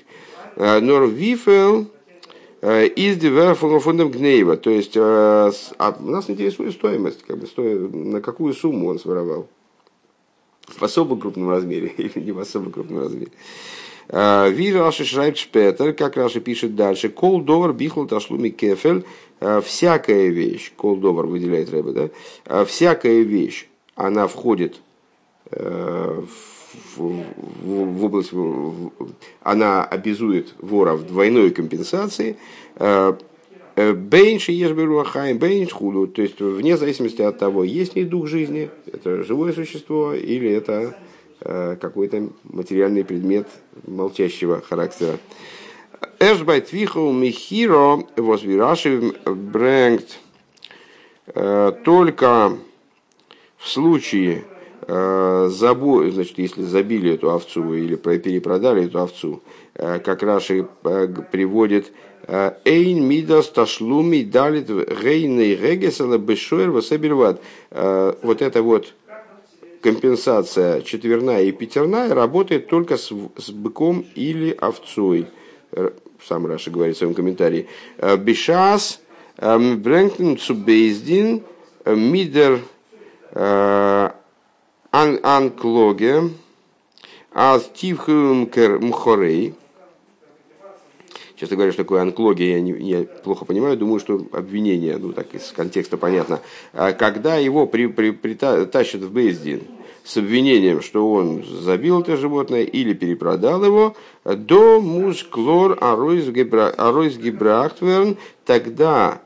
А, 0.56 0.80
вифел 1.06 1.88
из 2.62 3.58
фундам 3.58 4.12
гнейва, 4.12 4.58
то 4.58 4.70
есть 4.70 4.98
а 4.98 5.52
нас 6.00 6.30
интересует 6.30 6.74
стоимость, 6.74 7.24
как 7.26 7.38
бы 7.38 7.48
на 7.98 8.22
какую 8.22 8.54
сумму 8.54 8.90
он 8.90 9.00
своровал. 9.00 9.48
В 10.68 10.84
особо 10.84 11.18
крупном 11.18 11.50
размере 11.50 11.88
или 11.98 12.20
не 12.20 12.32
в 12.32 12.40
особо 12.40 12.70
крупном 12.70 13.00
размере. 13.00 13.32
Ви 14.12 14.74
Раши 14.74 15.06
шрайб 15.06 15.38
шпетер, 15.38 15.94
как 15.94 16.18
Раши 16.18 16.42
пишет 16.42 16.76
дальше, 16.76 17.10
кол 17.10 17.42
довар 17.42 17.74
бихл 17.74 18.06
ташлуми 18.06 18.50
кефель, 18.50 19.04
всякая 19.40 20.30
вещь, 20.30 20.74
кол 20.76 20.96
довар 20.98 21.28
выделяет 21.28 21.70
Рэбе, 21.70 21.92
да, 22.46 22.66
всякая 22.66 23.22
вещь, 23.22 23.68
она 23.96 24.28
входит 24.28 24.82
в, 25.52 26.28
в, 26.96 27.24
в 27.64 28.04
область, 28.06 28.32
в, 28.32 28.92
она 29.42 29.84
обязует 29.84 30.54
вора 30.60 30.96
в 30.96 31.06
двойной 31.06 31.52
компенсации, 31.52 32.38
Бейнши 33.76 34.52
ешберуахаем, 34.52 35.38
бейнш 35.38 35.72
худу, 35.72 36.06
то 36.06 36.22
есть 36.22 36.42
вне 36.42 36.76
зависимости 36.76 37.22
от 37.22 37.38
того, 37.38 37.64
есть 37.64 37.96
ли 37.96 38.04
дух 38.04 38.28
жизни, 38.28 38.70
это 38.92 39.24
живое 39.24 39.54
существо, 39.54 40.14
или 40.14 40.50
это 40.52 40.98
Э, 41.42 41.78
какой-то 41.80 42.28
материальный 42.44 43.06
предмет 43.06 43.48
молчащего 43.88 44.60
характера. 44.60 45.20
Эшбай 46.20 46.60
твиху 46.60 47.14
михиро 47.14 48.04
возвираши 48.18 49.14
брэнгт. 49.26 50.20
Э, 51.28 51.72
только 51.86 52.58
в 53.56 53.70
случае 53.70 54.44
э, 54.44 54.59
забо, 54.90 56.10
значит, 56.10 56.40
если 56.40 56.64
забили 56.64 57.14
эту 57.14 57.30
овцу 57.30 57.74
или 57.74 57.96
перепродали 57.96 58.86
эту 58.86 59.00
овцу, 59.00 59.44
как 59.76 60.24
Раши 60.24 60.66
приводит 61.32 61.92
Эйн 62.66 63.06
мидас 63.06 63.50
ташлуми 63.50 64.24
далит 64.24 64.68
гейней 64.68 65.56
регесала 65.56 66.18
бешуэр 66.18 66.72
васабирват. 66.72 67.42
Вот 67.72 68.42
это 68.42 68.64
вот 68.64 68.94
компенсация 69.82 70.82
четверная 70.82 71.44
и 71.44 71.52
пятерная 71.52 72.14
работает 72.14 72.68
только 72.68 72.98
с, 72.98 73.12
с 73.38 73.50
быком 73.52 74.06
или 74.16 74.52
овцой. 74.52 75.28
Сам 76.28 76.46
Раша 76.46 76.72
говорит 76.72 76.96
в 76.96 77.00
своем 77.00 77.14
комментарии. 77.14 77.68
«Э, 77.98 78.18
Бешас 78.18 79.02
эм, 79.38 79.82
Брэнктон 79.82 80.38
Цубейздин 80.38 81.44
э, 81.86 81.96
Мидер 81.96 82.60
э, 84.92 85.20
Анклоге 85.24 86.30
Аз 87.34 87.70
Тивхум 87.74 88.50
Мхорей 88.82 89.56
Честно 91.40 91.56
говоря, 91.56 91.72
что 91.72 91.84
такое 91.84 92.02
анклогия, 92.02 92.58
я, 92.58 92.60
не, 92.60 92.74
я 92.74 93.04
плохо 93.04 93.46
понимаю, 93.46 93.78
думаю, 93.78 94.02
что 94.02 94.22
обвинение, 94.34 94.98
ну 94.98 95.14
так 95.14 95.34
из 95.34 95.54
контекста 95.54 95.96
понятно. 95.96 96.42
А 96.74 96.92
когда 96.92 97.38
его 97.38 97.66
при, 97.66 97.88
при, 97.88 98.12
при, 98.12 98.34
тащат 98.34 99.04
в 99.04 99.14
Бейздин 99.14 99.62
с 100.04 100.18
обвинением, 100.18 100.82
что 100.82 101.10
он 101.10 101.46
забил 101.46 102.02
это 102.02 102.18
животное 102.18 102.64
или 102.64 102.94
перепродал 102.94 103.64
его, 103.64 103.96
до 104.26 104.82
мусклор 104.82 105.78
аройс 105.80 106.26
гибрахтверн, 106.26 108.18
тогда 108.44 109.22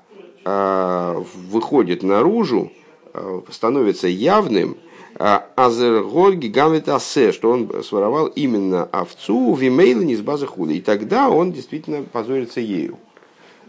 э, 0.45 1.23
выходит 1.49 2.04
наружу, 2.04 2.71
э, 3.15 3.41
становится 3.49 4.08
явным, 4.08 4.78
Азергот 5.15 6.36
гигамет 6.36 6.89
асе, 6.89 7.32
что 7.32 7.52
он 7.52 7.84
своровал 7.84 8.28
именно 8.28 8.84
овцу 8.91 9.54
вимейла 9.56 10.02
не 10.02 10.15
с 10.15 10.21
базы 10.21 10.47
хули. 10.47 10.76
И 10.76 10.82
тогда 10.82 11.30
он 11.30 11.52
действительно 11.52 12.04
позорится 12.04 12.60
ею. 12.60 12.97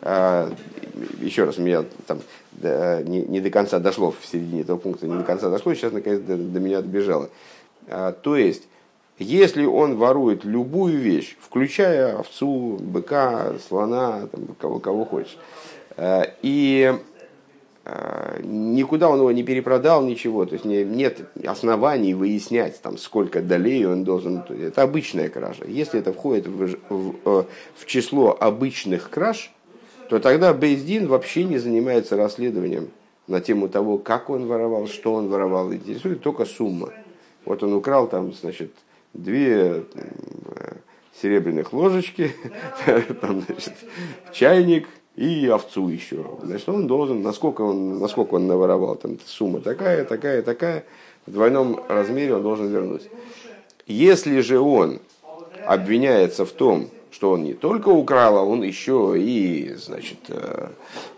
Еще 0.00 1.44
раз, 1.44 1.58
меня 1.58 1.84
там 2.06 2.20
не, 2.60 3.40
до 3.40 3.50
конца 3.50 3.78
дошло 3.78 4.12
в 4.18 4.26
середине 4.26 4.60
этого 4.62 4.76
пункта, 4.76 5.06
не 5.06 5.16
до 5.16 5.24
конца 5.24 5.50
дошло, 5.50 5.74
сейчас 5.74 5.92
наконец 5.92 6.20
до, 6.20 6.36
до 6.36 6.60
меня 6.60 6.82
добежало. 6.82 7.30
То 8.22 8.36
есть, 8.36 8.68
если 9.18 9.64
он 9.64 9.96
ворует 9.96 10.44
любую 10.44 10.98
вещь, 10.98 11.36
включая 11.40 12.18
овцу, 12.18 12.78
быка, 12.80 13.54
слона, 13.68 14.28
там, 14.30 14.46
кого, 14.60 14.78
кого 14.78 15.04
хочешь, 15.04 15.36
и 16.42 16.94
никуда 18.42 19.10
он 19.10 19.18
его 19.18 19.30
не 19.32 19.42
перепродал, 19.42 20.04
ничего. 20.04 20.46
То 20.46 20.54
есть 20.54 20.64
нет 20.64 21.28
оснований 21.44 22.14
выяснять, 22.14 22.80
там, 22.80 22.96
сколько 22.96 23.42
долей 23.42 23.86
он 23.86 24.04
должен. 24.04 24.42
Это 24.48 24.82
обычная 24.82 25.28
кража. 25.28 25.64
Если 25.66 26.00
это 26.00 26.12
входит 26.12 26.46
в, 26.46 26.76
в, 26.88 27.14
э, 27.24 27.44
в 27.76 27.86
число 27.86 28.36
обычных 28.38 29.10
краж, 29.10 29.52
то 30.08 30.18
тогда 30.18 30.54
Бейздин 30.54 31.08
вообще 31.08 31.44
не 31.44 31.58
занимается 31.58 32.16
расследованием 32.16 32.88
на 33.26 33.40
тему 33.40 33.68
того, 33.68 33.98
как 33.98 34.30
он 34.30 34.46
воровал, 34.46 34.86
что 34.86 35.14
он 35.14 35.28
воровал. 35.28 35.72
Интересует 35.72 36.22
только 36.22 36.46
сумма. 36.46 36.90
Вот 37.44 37.62
он 37.62 37.74
украл 37.74 38.08
там, 38.08 38.32
значит, 38.32 38.72
две 39.12 39.84
э, 39.94 40.74
серебряных 41.20 41.72
ложечки, 41.72 42.32
там, 43.20 43.42
значит, 43.42 43.74
чайник, 44.32 44.88
и 45.16 45.46
овцу 45.46 45.88
еще. 45.88 46.24
Значит, 46.42 46.68
он 46.68 46.86
должен, 46.86 47.22
насколько 47.22 47.62
он, 47.62 47.98
насколько 47.98 48.34
он 48.34 48.46
наворовал, 48.46 48.96
там 48.96 49.18
сумма 49.24 49.60
такая, 49.60 50.04
такая, 50.04 50.42
такая, 50.42 50.84
в 51.26 51.32
двойном 51.32 51.80
размере 51.88 52.34
он 52.34 52.42
должен 52.42 52.68
вернуть. 52.68 53.08
Если 53.86 54.40
же 54.40 54.58
он 54.58 54.98
обвиняется 55.66 56.44
в 56.44 56.50
том, 56.50 56.88
что 57.12 57.30
он 57.30 57.44
не 57.44 57.54
только 57.54 57.90
украл, 57.90 58.38
а 58.38 58.42
он 58.42 58.64
еще 58.64 59.14
и, 59.16 59.72
значит, 59.76 60.18
э, 60.28 60.70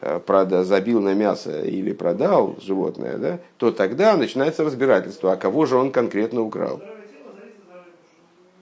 э, 0.03 0.21
прода, 0.27 0.63
забил 0.63 1.01
на 1.01 1.15
мясо 1.15 1.63
или 1.63 1.93
продал 1.93 2.57
животное, 2.61 3.17
да, 3.17 3.39
то 3.57 3.71
тогда 3.71 4.15
начинается 4.17 4.63
разбирательство, 4.63 5.33
а 5.33 5.37
кого 5.37 5.65
же 5.65 5.77
он 5.77 5.91
конкретно 5.91 6.43
украл. 6.43 6.79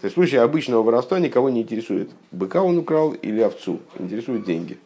То 0.00 0.06
есть 0.06 0.16
в 0.16 0.20
случае 0.20 0.42
обычного 0.42 0.82
воровства 0.84 1.18
никого 1.18 1.50
не 1.50 1.62
интересует, 1.62 2.10
быка 2.30 2.62
он 2.62 2.78
украл 2.78 3.12
или 3.12 3.40
овцу, 3.40 3.80
интересуют 3.98 4.44
деньги 4.44 4.78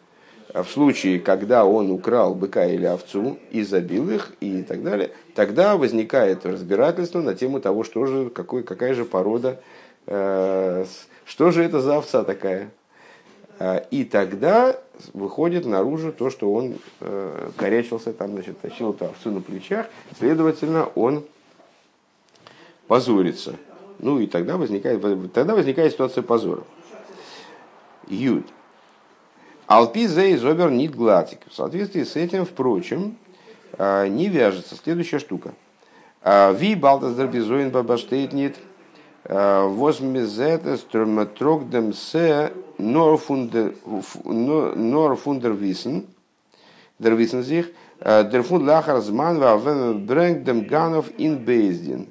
в 0.55 0.65
случае, 0.65 1.21
когда 1.21 1.65
он 1.65 1.91
украл 1.91 2.35
быка 2.35 2.65
или 2.67 2.87
овцу 2.87 3.39
и 3.51 3.63
забил 3.63 4.11
их 4.11 4.33
и 4.41 4.63
так 4.63 4.83
далее, 4.83 5.11
тогда 5.35 5.77
возникает 5.77 6.47
разбирательство 6.47 7.21
на 7.21 7.35
тему 7.35 7.61
того, 7.61 7.85
что 7.85 8.07
же, 8.07 8.31
какой, 8.31 8.63
какая 8.63 8.95
же 8.95 9.05
порода, 9.05 9.61
э, 10.07 10.87
что 11.27 11.51
же 11.51 11.63
это 11.63 11.81
за 11.81 11.99
овца 11.99 12.25
такая. 12.25 12.71
Э, 13.59 13.83
и 13.91 14.05
тогда 14.05 14.79
выходит 15.13 15.67
наружу 15.67 16.13
то, 16.13 16.31
что 16.31 16.53
он 16.53 16.79
э, 17.01 17.51
корячился, 17.57 18.15
там, 18.15 18.33
значит, 18.33 18.59
тащил 18.61 18.93
эту 18.93 19.05
овцу 19.05 19.31
на 19.31 19.43
плечах, 19.43 19.87
следовательно, 20.19 20.87
он 20.95 21.25
позорится. 22.87 23.57
Ну 23.99 24.19
и 24.19 24.27
тогда 24.27 24.57
возникает, 24.57 25.03
тогда 25.33 25.55
возникает 25.55 25.93
ситуация 25.93 26.23
позора. 26.23 26.63
Юд. 28.07 28.47
Алпизей 29.69 30.35
зобер 30.39 30.71
нит 30.71 30.97
глатик. 30.97 31.41
В 31.47 31.55
соответствии 31.55 32.03
с 32.03 32.17
этим, 32.17 32.47
впрочем, 32.47 33.17
а, 33.77 34.07
не 34.09 34.29
вяжется 34.29 34.75
следующая 34.77 35.19
штука. 35.19 35.53
А, 36.23 36.53
Ви 36.55 36.75
балтас 36.75 37.15
дербизоин 37.15 37.71
бабаштейт 37.71 38.33
нит. 38.33 38.57
А, 39.27 39.69
Возмезетес 39.69 40.87
трогдем 41.37 41.93
се 41.93 42.55
нор 42.79 43.19
фундер 43.19 43.75
висен. 45.53 46.07
Fund 47.01 48.65
lachar 48.65 49.01
zman, 49.03 49.39
weil 49.39 49.65
wenn 49.65 50.07
bringt 50.07 50.45
dem 50.45 50.67
Ganov 50.67 51.11
in 51.19 51.37
Бездин. 51.37 52.07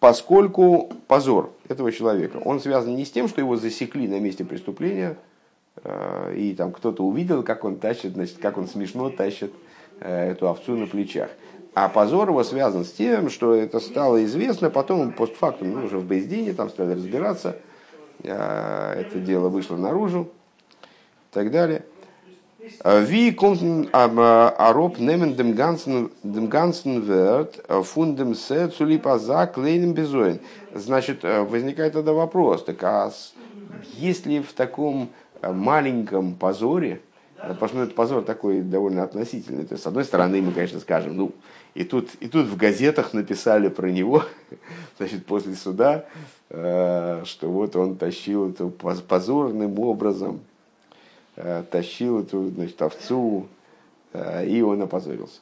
Поскольку 0.00 0.90
позор 1.06 1.50
этого 1.68 1.92
человека. 1.92 2.38
Он 2.44 2.60
связан 2.60 2.94
не 2.94 3.04
с 3.04 3.10
тем, 3.10 3.28
что 3.28 3.40
его 3.40 3.56
засекли 3.56 4.08
на 4.08 4.20
месте 4.20 4.44
преступления, 4.44 5.16
э, 5.82 6.34
и 6.36 6.54
там 6.54 6.72
кто-то 6.72 7.04
увидел, 7.04 7.42
как 7.42 7.64
он 7.64 7.76
тащит, 7.76 8.12
значит, 8.12 8.38
как 8.38 8.58
он 8.58 8.66
смешно 8.66 9.10
тащит 9.10 9.52
э, 10.00 10.30
эту 10.32 10.48
овцу 10.48 10.76
на 10.76 10.86
плечах. 10.86 11.30
А 11.74 11.88
позор 11.88 12.30
его 12.30 12.42
связан 12.42 12.84
с 12.84 12.92
тем, 12.92 13.28
что 13.28 13.54
это 13.54 13.80
стало 13.80 14.24
известно, 14.24 14.70
потом 14.70 15.12
постфактум, 15.12 15.72
ну, 15.72 15.84
уже 15.84 15.98
в 15.98 16.06
Бездине, 16.06 16.54
там 16.54 16.70
стали 16.70 16.94
разбираться, 16.94 17.56
э, 18.22 18.32
это 18.32 19.18
дело 19.18 19.48
вышло 19.48 19.76
наружу 19.76 20.30
и 20.82 21.34
так 21.34 21.50
далее. 21.50 21.84
Wie 22.84 23.32
kommt 23.32 23.94
Arop 23.94 24.98
nehmen 24.98 25.36
dem 25.36 25.54
ganzen, 25.54 26.10
dem 26.22 26.50
ganzen 26.50 27.06
Wert 27.08 27.62
von 27.82 28.16
dem 28.16 28.34
Se 28.34 28.70
zu 28.70 28.86
Безоин? 28.86 30.40
Значит, 30.74 31.22
возникает 31.22 31.92
тогда 31.92 32.12
вопрос, 32.12 32.64
так 32.64 32.82
а 32.82 33.12
есть 33.96 34.26
ли 34.26 34.40
в 34.40 34.52
таком 34.52 35.10
маленьком 35.42 36.34
позоре, 36.34 37.00
потому 37.36 37.84
что 37.84 37.94
позор 37.94 38.22
такой 38.22 38.60
довольно 38.62 39.02
относительный. 39.02 39.64
То 39.64 39.74
есть, 39.74 39.84
с 39.84 39.86
одной 39.86 40.04
стороны, 40.04 40.40
мы, 40.42 40.52
конечно, 40.52 40.80
скажем, 40.80 41.16
ну, 41.16 41.32
и 41.74 41.84
тут, 41.84 42.10
и 42.20 42.28
тут 42.28 42.46
в 42.46 42.56
газетах 42.56 43.12
написали 43.12 43.68
про 43.68 43.90
него, 43.90 44.22
значит, 44.98 45.26
после 45.26 45.54
суда, 45.54 46.04
что 46.48 47.24
вот 47.42 47.76
он 47.76 47.96
тащил 47.96 48.50
это 48.50 48.66
позорным 48.68 49.78
образом 49.78 50.40
Э, 50.40 50.55
тащил 51.36 52.20
эту 52.20 52.48
значит, 52.48 52.80
овцу, 52.80 53.48
э, 54.12 54.46
и 54.46 54.62
он 54.62 54.80
опозорился. 54.82 55.40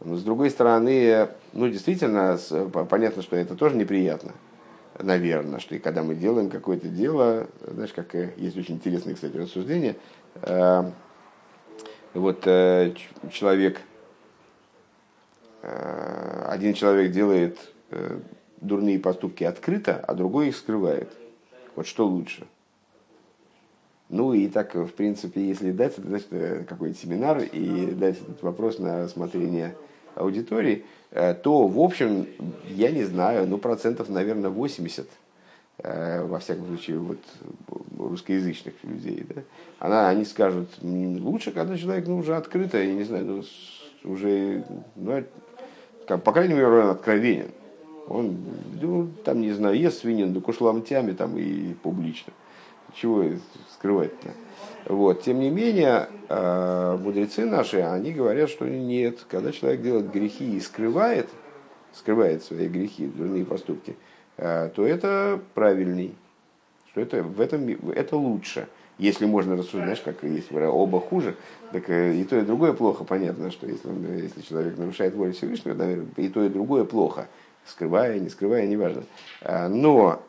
Но 0.00 0.16
с 0.16 0.22
другой 0.22 0.50
стороны, 0.50 1.28
ну 1.52 1.68
действительно, 1.68 2.38
понятно, 2.88 3.22
что 3.22 3.36
это 3.36 3.54
тоже 3.54 3.76
неприятно, 3.76 4.32
наверное, 4.98 5.60
что 5.60 5.74
и 5.74 5.78
когда 5.78 6.02
мы 6.02 6.14
делаем 6.14 6.50
какое-то 6.50 6.88
дело, 6.88 7.48
знаешь, 7.66 7.92
как 7.92 8.14
есть 8.14 8.56
очень 8.56 8.76
интересное, 8.76 9.14
кстати, 9.14 9.36
рассуждение, 9.36 9.96
э, 10.42 10.90
вот 12.14 12.44
человек, 12.44 13.82
один 15.60 16.72
человек 16.72 17.12
делает 17.12 17.58
дурные 18.62 18.98
поступки 18.98 19.44
открыто, 19.44 20.02
а 20.06 20.14
другой 20.14 20.48
их 20.48 20.56
скрывает. 20.56 21.10
Вот 21.74 21.86
что 21.86 22.06
лучше– 22.06 22.46
ну 24.08 24.32
и 24.34 24.46
так, 24.48 24.74
в 24.74 24.92
принципе, 24.92 25.48
если 25.48 25.72
дать 25.72 25.96
значит, 25.96 26.28
э, 26.30 26.64
какой-то 26.68 26.96
семинар 26.96 27.42
и 27.42 27.86
дать 27.92 28.20
этот 28.20 28.42
вопрос 28.42 28.78
на 28.78 29.02
рассмотрение 29.02 29.74
аудитории, 30.14 30.84
э, 31.10 31.34
то, 31.34 31.66
в 31.66 31.80
общем, 31.80 32.26
я 32.68 32.90
не 32.92 33.04
знаю, 33.04 33.48
ну, 33.48 33.58
процентов, 33.58 34.08
наверное, 34.08 34.50
80, 34.50 35.08
э, 35.78 36.24
во 36.24 36.38
всяком 36.38 36.66
случае, 36.66 36.98
вот, 36.98 37.18
русскоязычных 37.98 38.74
людей, 38.84 39.26
да, 39.28 39.42
она, 39.80 40.08
они 40.08 40.24
скажут, 40.24 40.68
лучше, 40.82 41.50
когда 41.50 41.76
человек 41.76 42.06
ну, 42.06 42.18
уже 42.18 42.36
открыто, 42.36 42.78
я 42.78 42.94
не 42.94 43.04
знаю, 43.04 43.24
ну, 43.24 43.42
уже, 44.04 44.64
ну, 44.94 45.24
по 46.06 46.32
крайней 46.32 46.54
мере, 46.54 46.66
он 46.66 46.90
откровенен. 46.90 47.50
Он, 48.08 48.36
ну, 48.80 49.08
там, 49.24 49.40
не 49.40 49.50
знаю, 49.50 49.76
ест 49.76 49.98
свинину, 49.98 50.32
да 50.32 50.40
куш 50.40 50.60
ломтями 50.60 51.10
там 51.10 51.36
и 51.36 51.74
публично. 51.74 52.32
Чего 52.96 53.24
скрывать-то? 53.74 54.30
Вот. 54.86 55.22
Тем 55.22 55.40
не 55.40 55.50
менее, 55.50 56.08
э, 56.28 56.98
мудрецы 56.98 57.44
наши, 57.44 57.80
они 57.80 58.12
говорят, 58.12 58.48
что 58.48 58.66
нет, 58.66 59.18
когда 59.28 59.52
человек 59.52 59.82
делает 59.82 60.10
грехи 60.10 60.56
и 60.56 60.60
скрывает, 60.60 61.28
скрывает 61.92 62.42
свои 62.42 62.68
грехи, 62.68 63.06
дурные 63.06 63.44
поступки, 63.44 63.96
э, 64.38 64.70
то 64.74 64.86
это 64.86 65.40
правильней, 65.54 66.14
что 66.90 67.02
это, 67.02 67.22
в 67.22 67.40
этом, 67.40 67.68
это 67.90 68.16
лучше. 68.16 68.66
Если 68.98 69.26
можно 69.26 69.56
рассуждать, 69.56 69.82
знаешь, 69.82 70.00
как 70.00 70.22
есть 70.22 70.50
оба 70.50 71.00
хуже, 71.00 71.36
так 71.72 71.90
э, 71.90 72.14
и 72.14 72.24
то, 72.24 72.38
и 72.38 72.42
другое 72.42 72.72
плохо. 72.72 73.04
Понятно, 73.04 73.50
что 73.50 73.66
если, 73.66 73.90
если 74.22 74.40
человек 74.40 74.78
нарушает 74.78 75.14
волю 75.14 75.34
Всевышнего, 75.34 75.74
наверное, 75.74 76.06
и 76.16 76.28
то, 76.30 76.42
и 76.42 76.48
другое 76.48 76.84
плохо. 76.84 77.28
Скрывая, 77.66 78.18
не 78.20 78.30
скрывая, 78.30 78.64
неважно. 78.66 79.02
Но 79.42 80.22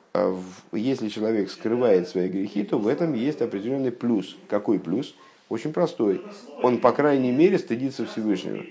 если 0.71 1.09
человек 1.09 1.49
скрывает 1.49 2.07
свои 2.07 2.29
грехи, 2.29 2.63
то 2.63 2.77
в 2.77 2.87
этом 2.87 3.13
есть 3.13 3.41
определенный 3.41 3.91
плюс. 3.91 4.37
Какой 4.49 4.79
плюс? 4.79 5.15
Очень 5.49 5.73
простой. 5.73 6.21
Он, 6.61 6.79
по 6.79 6.91
крайней 6.91 7.31
мере, 7.31 7.57
стыдится 7.57 8.05
Всевышнего. 8.05 8.63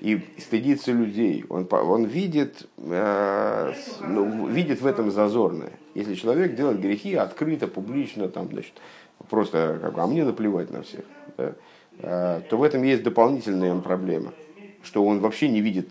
И 0.00 0.20
стыдится 0.38 0.92
людей. 0.92 1.44
Он, 1.48 1.66
он 1.70 2.04
видит, 2.04 2.68
э, 2.76 3.72
ну, 4.00 4.46
видит 4.48 4.80
в 4.80 4.86
этом 4.86 5.10
зазорное. 5.10 5.72
Если 5.94 6.14
человек 6.14 6.54
делает 6.54 6.80
грехи 6.80 7.14
открыто, 7.14 7.66
публично, 7.66 8.28
там, 8.28 8.48
значит, 8.50 8.74
просто 9.30 9.78
как, 9.80 9.96
а 9.98 10.06
мне 10.06 10.24
наплевать 10.24 10.70
на 10.70 10.82
всех, 10.82 11.04
да, 11.36 11.54
э, 11.98 12.40
то 12.48 12.56
в 12.58 12.62
этом 12.62 12.82
есть 12.82 13.02
дополнительная 13.02 13.74
проблема. 13.80 14.32
Что 14.86 15.04
он 15.04 15.18
вообще 15.18 15.48
не 15.48 15.60
видит, 15.60 15.90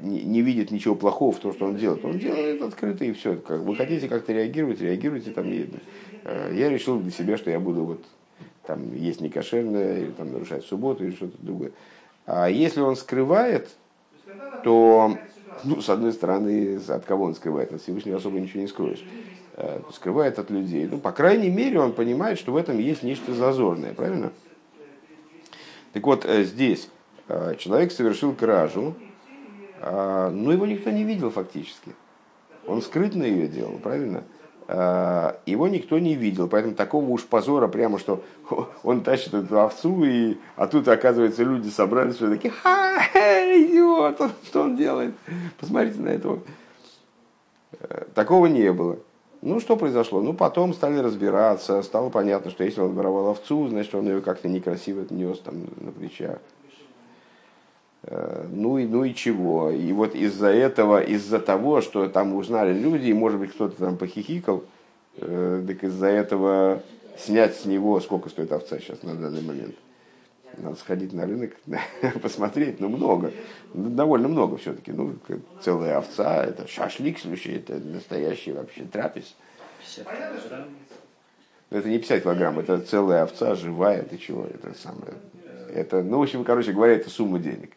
не, 0.00 0.22
не 0.22 0.40
видит 0.40 0.70
ничего 0.70 0.94
плохого 0.94 1.32
в 1.32 1.38
том, 1.38 1.52
что 1.52 1.66
он 1.66 1.76
делает. 1.76 2.04
Он 2.04 2.18
делает 2.18 2.62
открыто 2.62 3.04
и 3.04 3.12
все. 3.12 3.36
Как 3.36 3.60
вы 3.60 3.76
хотите 3.76 4.08
как-то 4.08 4.32
реагировать, 4.32 4.80
реагируйте. 4.80 5.30
Там, 5.30 5.46
я 5.50 6.68
решил 6.70 6.98
для 6.98 7.10
себя, 7.10 7.36
что 7.36 7.50
я 7.50 7.60
буду 7.60 7.84
вот 7.84 8.04
там 8.66 8.94
есть 8.94 9.20
некошерное, 9.20 10.00
или 10.00 10.10
там 10.10 10.32
нарушать 10.32 10.64
субботу, 10.64 11.04
или 11.04 11.12
что-то 11.12 11.36
другое. 11.40 11.72
А 12.24 12.48
если 12.48 12.80
он 12.80 12.96
скрывает, 12.96 13.68
то, 14.64 15.16
ну, 15.64 15.80
с 15.80 15.88
одной 15.88 16.12
стороны, 16.12 16.80
от 16.88 17.04
кого 17.04 17.26
он 17.26 17.34
скрывает? 17.34 17.72
От 17.72 17.82
Всевышнего 17.82 18.16
особо 18.16 18.40
ничего 18.40 18.62
не 18.62 18.68
скроешь. 18.68 19.04
Э, 19.54 19.80
скрывает 19.92 20.38
от 20.38 20.50
людей. 20.50 20.88
Ну, 20.90 20.98
по 20.98 21.12
крайней 21.12 21.50
мере, 21.50 21.80
он 21.80 21.92
понимает, 21.92 22.38
что 22.38 22.52
в 22.52 22.56
этом 22.56 22.78
есть 22.78 23.02
нечто 23.02 23.32
зазорное, 23.32 23.94
правильно? 23.94 24.32
Так 25.92 26.04
вот, 26.04 26.26
э, 26.26 26.44
здесь 26.44 26.88
э, 26.88 26.95
человек 27.58 27.92
совершил 27.92 28.34
кражу, 28.34 28.94
но 29.80 30.52
его 30.52 30.66
никто 30.66 30.90
не 30.90 31.04
видел 31.04 31.30
фактически. 31.30 31.94
Он 32.66 32.82
скрытно 32.82 33.22
ее 33.22 33.48
делал, 33.48 33.78
правильно? 33.78 34.24
А, 34.68 35.38
его 35.46 35.68
никто 35.68 35.98
не 35.98 36.14
видел, 36.14 36.48
поэтому 36.48 36.74
такого 36.74 37.08
уж 37.10 37.24
позора 37.24 37.68
прямо, 37.68 37.98
что 38.00 38.24
он 38.82 39.02
тащит 39.02 39.32
эту 39.32 39.60
овцу, 39.60 40.04
и, 40.04 40.38
а 40.56 40.66
тут, 40.66 40.88
оказывается, 40.88 41.44
люди 41.44 41.68
собрались, 41.68 42.16
что 42.16 42.28
такие, 42.28 42.50
ха, 42.50 42.98
идиот, 43.14 44.20
что 44.44 44.62
он 44.62 44.76
делает? 44.76 45.14
Посмотрите 45.60 46.00
на 46.00 46.08
этого. 46.08 46.40
Э, 47.78 48.06
такого 48.14 48.46
не 48.46 48.72
было. 48.72 48.98
Ну, 49.40 49.60
что 49.60 49.76
произошло? 49.76 50.20
Ну, 50.20 50.32
потом 50.32 50.74
стали 50.74 50.98
разбираться, 50.98 51.80
стало 51.82 52.10
понятно, 52.10 52.50
что 52.50 52.64
если 52.64 52.80
он 52.80 52.94
воровал 52.94 53.28
овцу, 53.28 53.68
значит, 53.68 53.94
он 53.94 54.06
ее 54.06 54.20
как-то 54.20 54.48
некрасиво 54.48 55.06
нес 55.10 55.38
там 55.38 55.54
на 55.76 55.92
плечах. 55.92 56.38
Э, 58.06 58.46
ну 58.50 58.78
и, 58.78 58.86
ну 58.86 59.04
и 59.04 59.14
чего. 59.14 59.70
И 59.70 59.92
вот 59.92 60.14
из-за 60.14 60.48
этого, 60.48 61.02
из-за 61.02 61.40
того, 61.40 61.80
что 61.80 62.08
там 62.08 62.34
узнали 62.34 62.72
люди, 62.72 63.08
и 63.08 63.14
может 63.14 63.38
быть 63.38 63.52
кто-то 63.52 63.76
там 63.76 63.96
похихикал, 63.96 64.64
э, 65.16 65.64
так 65.66 65.82
из-за 65.84 66.06
этого 66.06 66.82
снять 67.18 67.56
с 67.56 67.64
него, 67.64 68.00
сколько 68.00 68.28
стоит 68.28 68.52
овца 68.52 68.78
сейчас 68.78 69.02
на 69.02 69.14
данный 69.14 69.42
момент. 69.42 69.74
Надо 70.58 70.76
сходить 70.76 71.12
на 71.12 71.26
рынок, 71.26 71.52
посмотреть, 72.22 72.80
ну 72.80 72.88
много, 72.88 73.32
ну, 73.74 73.90
довольно 73.90 74.28
много 74.28 74.56
все-таки. 74.56 74.92
Ну, 74.92 75.16
целая 75.60 75.98
овца, 75.98 76.44
это 76.44 76.66
шашлик 76.66 77.18
случай, 77.18 77.56
это 77.56 77.74
настоящий 77.74 78.52
вообще 78.52 78.84
трапез. 78.84 79.34
50 79.80 80.04
килограмм. 80.06 80.68
Это 81.68 81.88
не 81.88 81.98
50 81.98 82.22
килограмм, 82.22 82.58
это 82.60 82.78
целая 82.80 83.24
овца, 83.24 83.54
живая, 83.56 84.02
ты 84.04 84.16
чего, 84.16 84.44
это 84.44 84.72
самое. 84.78 85.14
Это, 85.74 86.02
ну, 86.02 86.20
в 86.20 86.22
общем, 86.22 86.44
короче 86.44 86.72
говоря, 86.72 86.94
это 86.94 87.10
сумма 87.10 87.38
денег. 87.40 87.75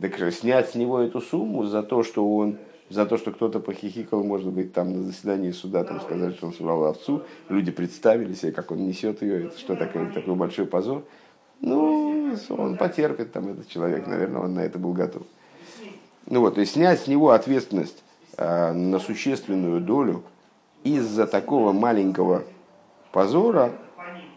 Так 0.00 0.32
снять 0.32 0.70
с 0.70 0.74
него 0.74 1.00
эту 1.00 1.20
сумму 1.20 1.64
за 1.64 1.82
то, 1.82 2.02
что 2.02 2.36
он 2.36 2.58
за 2.90 3.06
то, 3.06 3.16
что 3.16 3.32
кто-то 3.32 3.60
похихикал, 3.60 4.22
может 4.22 4.52
быть, 4.52 4.72
там 4.72 4.92
на 4.92 5.02
заседании 5.02 5.50
суда, 5.50 5.84
там 5.84 6.00
сказали, 6.00 6.32
что 6.32 6.46
он 6.46 6.52
своровал 6.52 6.90
овцу, 6.90 7.24
люди 7.48 7.70
представили 7.70 8.34
себе, 8.34 8.52
как 8.52 8.70
он 8.70 8.86
несет 8.86 9.22
ее, 9.22 9.46
это 9.46 9.58
что 9.58 9.74
такое, 9.74 10.12
такой 10.12 10.34
большой 10.34 10.66
позор. 10.66 11.02
Ну, 11.60 12.36
он 12.50 12.76
потерпит 12.76 13.32
там 13.32 13.48
этот 13.48 13.68
человек, 13.68 14.06
наверное, 14.06 14.42
он 14.42 14.54
на 14.54 14.60
это 14.60 14.78
был 14.78 14.92
готов. 14.92 15.22
Ну 16.26 16.40
вот, 16.40 16.58
есть 16.58 16.72
снять 16.72 17.00
с 17.00 17.06
него 17.06 17.30
ответственность 17.30 18.02
э, 18.36 18.72
на 18.72 18.98
существенную 18.98 19.80
долю 19.80 20.22
из-за 20.82 21.26
такого 21.26 21.72
маленького 21.72 22.44
позора, 23.12 23.72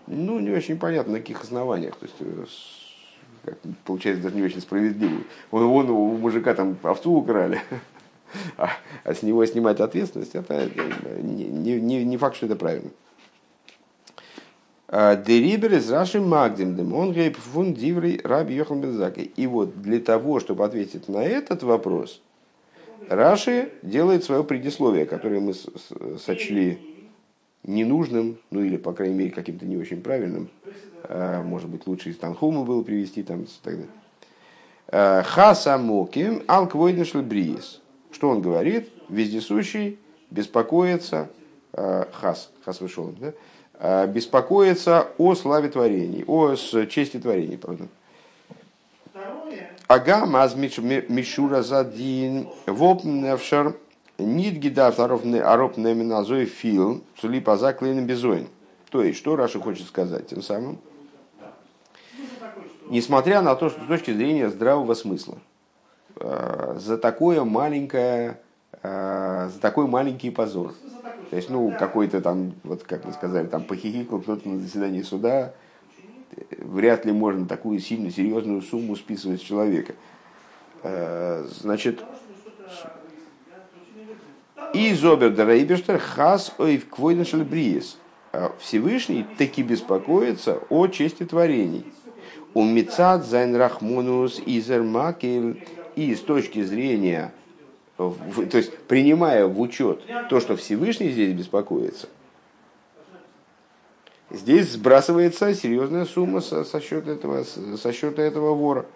ну, 0.05 0.39
не 0.39 0.51
очень 0.51 0.77
понятно, 0.77 1.13
на 1.13 1.19
каких 1.19 1.43
основаниях. 1.43 1.95
То 1.97 2.05
есть, 2.05 2.15
э, 2.19 2.45
как, 3.47 3.57
получается 3.85 4.23
даже 4.23 4.35
не 4.35 4.43
очень 4.43 4.59
справедливую. 4.59 5.23
Вон, 5.51 5.67
вон 5.67 5.89
у 5.89 6.17
мужика 6.17 6.53
там 6.53 6.77
овцу 6.83 7.13
украли, 7.13 7.61
а, 8.57 8.71
а 9.05 9.13
с 9.13 9.23
него 9.23 9.45
снимать 9.45 9.79
ответственность, 9.79 10.35
это 10.35 10.69
не, 11.21 11.79
не, 11.79 12.03
не 12.03 12.17
факт, 12.17 12.35
что 12.35 12.47
это 12.47 12.57
правильно. 12.57 12.89
А, 14.89 15.15
Дерибер 15.15 15.75
из 15.75 15.89
Раши 15.89 16.19
Магдим, 16.19 16.93
он 16.93 17.15
фун 17.35 17.73
диврей 17.73 18.19
раби 18.21 18.55
Йохан 18.55 18.81
Бензаки. 18.81 19.31
И 19.35 19.47
вот 19.47 19.81
для 19.81 19.99
того, 19.99 20.41
чтобы 20.41 20.65
ответить 20.65 21.07
на 21.07 21.23
этот 21.23 21.63
вопрос, 21.63 22.21
Раши 23.07 23.69
делает 23.81 24.25
свое 24.25 24.43
предисловие, 24.43 25.05
которое 25.05 25.39
мы 25.39 25.53
сочли 26.17 26.79
ненужным, 27.63 28.37
ну 28.51 28.61
или, 28.61 28.75
по 28.75 28.91
крайней 28.91 29.15
мере, 29.15 29.31
каким-то 29.31 29.65
не 29.65 29.77
очень 29.77 30.01
правильным. 30.01 30.49
А, 31.09 31.41
может 31.41 31.69
быть, 31.69 31.87
лучше 31.87 32.09
из 32.09 32.17
Танхума 32.17 32.63
было 32.63 32.83
привести 32.83 33.23
там 33.23 33.43
и 33.43 33.47
так 33.63 33.73
далее. 33.73 33.89
А, 34.89 35.23
Хаса 35.23 35.77
Моким 35.77 36.43
Алквойднешл 36.47 37.21
Бриес. 37.21 37.81
Что 38.11 38.29
он 38.29 38.41
говорит? 38.41 38.89
Вездесущий 39.09 39.99
беспокоится, 40.31 41.29
а, 41.73 42.07
Хас, 42.11 42.51
Хас 42.65 42.81
вышел, 42.81 43.13
да? 43.19 43.33
беспокоится 44.07 45.09
о 45.19 45.35
славе 45.35 45.69
творений, 45.69 46.23
о 46.25 46.55
чести 46.55 47.19
творений, 47.19 47.59
правда. 47.59 47.87
Агам 49.87 50.35
аз 50.35 50.55
мишура 50.55 51.61
задин 51.61 52.49
вопневшер 52.65 53.75
нит 54.17 54.55
гидав 54.55 54.99
аров 54.99 55.23
неминазой 55.23 56.45
фил 56.45 57.03
цулипа 57.21 57.55
заклейным 57.55 58.07
безоин. 58.07 58.47
То 58.89 59.03
есть, 59.03 59.19
что 59.19 59.35
Раша 59.35 59.59
хочет 59.59 59.85
сказать 59.85 60.27
тем 60.27 60.41
самым? 60.41 60.79
Несмотря 62.89 63.41
на 63.41 63.55
то, 63.55 63.69
что 63.69 63.83
с 63.83 63.87
точки 63.87 64.11
зрения 64.11 64.49
здравого 64.49 64.93
смысла, 64.93 65.37
э, 66.15 66.77
за 66.79 66.97
такое 66.97 67.43
маленькое, 67.43 68.39
э, 68.81 69.49
за 69.53 69.59
такой 69.59 69.87
маленький 69.87 70.31
позор, 70.31 70.73
то 71.29 71.35
есть, 71.35 71.49
ну, 71.49 71.73
какой-то 71.77 72.21
там, 72.21 72.53
вот 72.63 72.83
как 72.83 73.03
мы 73.03 73.11
сказали, 73.11 73.47
там 73.47 73.63
похихикал 73.63 74.21
кто-то 74.21 74.47
на 74.47 74.59
заседании 74.59 75.01
суда, 75.01 75.53
вряд 76.59 77.05
ли 77.05 77.11
можно 77.11 77.45
такую 77.45 77.79
сильно 77.79 78.09
серьезную 78.09 78.61
сумму 78.61 78.95
списывать 78.95 79.41
с 79.41 79.43
человека. 79.43 79.93
Э, 80.83 81.45
значит, 81.49 82.01
и 84.73 84.93
зобер 84.93 85.31
дарайбештер 85.31 85.99
хас 85.99 86.53
ойв 86.57 86.87
квойнашель 86.87 87.43
бриес. 87.43 87.97
Всевышний 88.59 89.25
таки 89.37 89.63
беспокоится 89.63 90.59
о 90.69 90.87
чести 90.87 91.25
творений. 91.25 91.85
У 92.57 92.63
Мицад 92.63 93.23
Зайн 93.23 93.55
Рахмунус 93.55 94.41
Изер. 94.43 94.83
И 95.95 96.15
с 96.15 96.21
точки 96.21 96.63
зрения, 96.63 97.31
то 97.97 98.15
есть 98.35 98.75
принимая 98.87 99.45
в 99.45 99.61
учет 99.61 100.01
то, 100.27 100.39
что 100.39 100.55
Всевышний 100.55 101.11
здесь 101.11 101.33
беспокоится, 101.33 102.09
здесь 104.31 104.71
сбрасывается 104.71 105.53
серьезная 105.53 106.05
сумма 106.05 106.41
со, 106.41 106.63
со, 106.63 106.81
счета, 106.81 107.11
этого, 107.11 107.43
со 107.43 107.93
счета 107.93 108.23
этого 108.23 108.55
вора. 108.55 108.87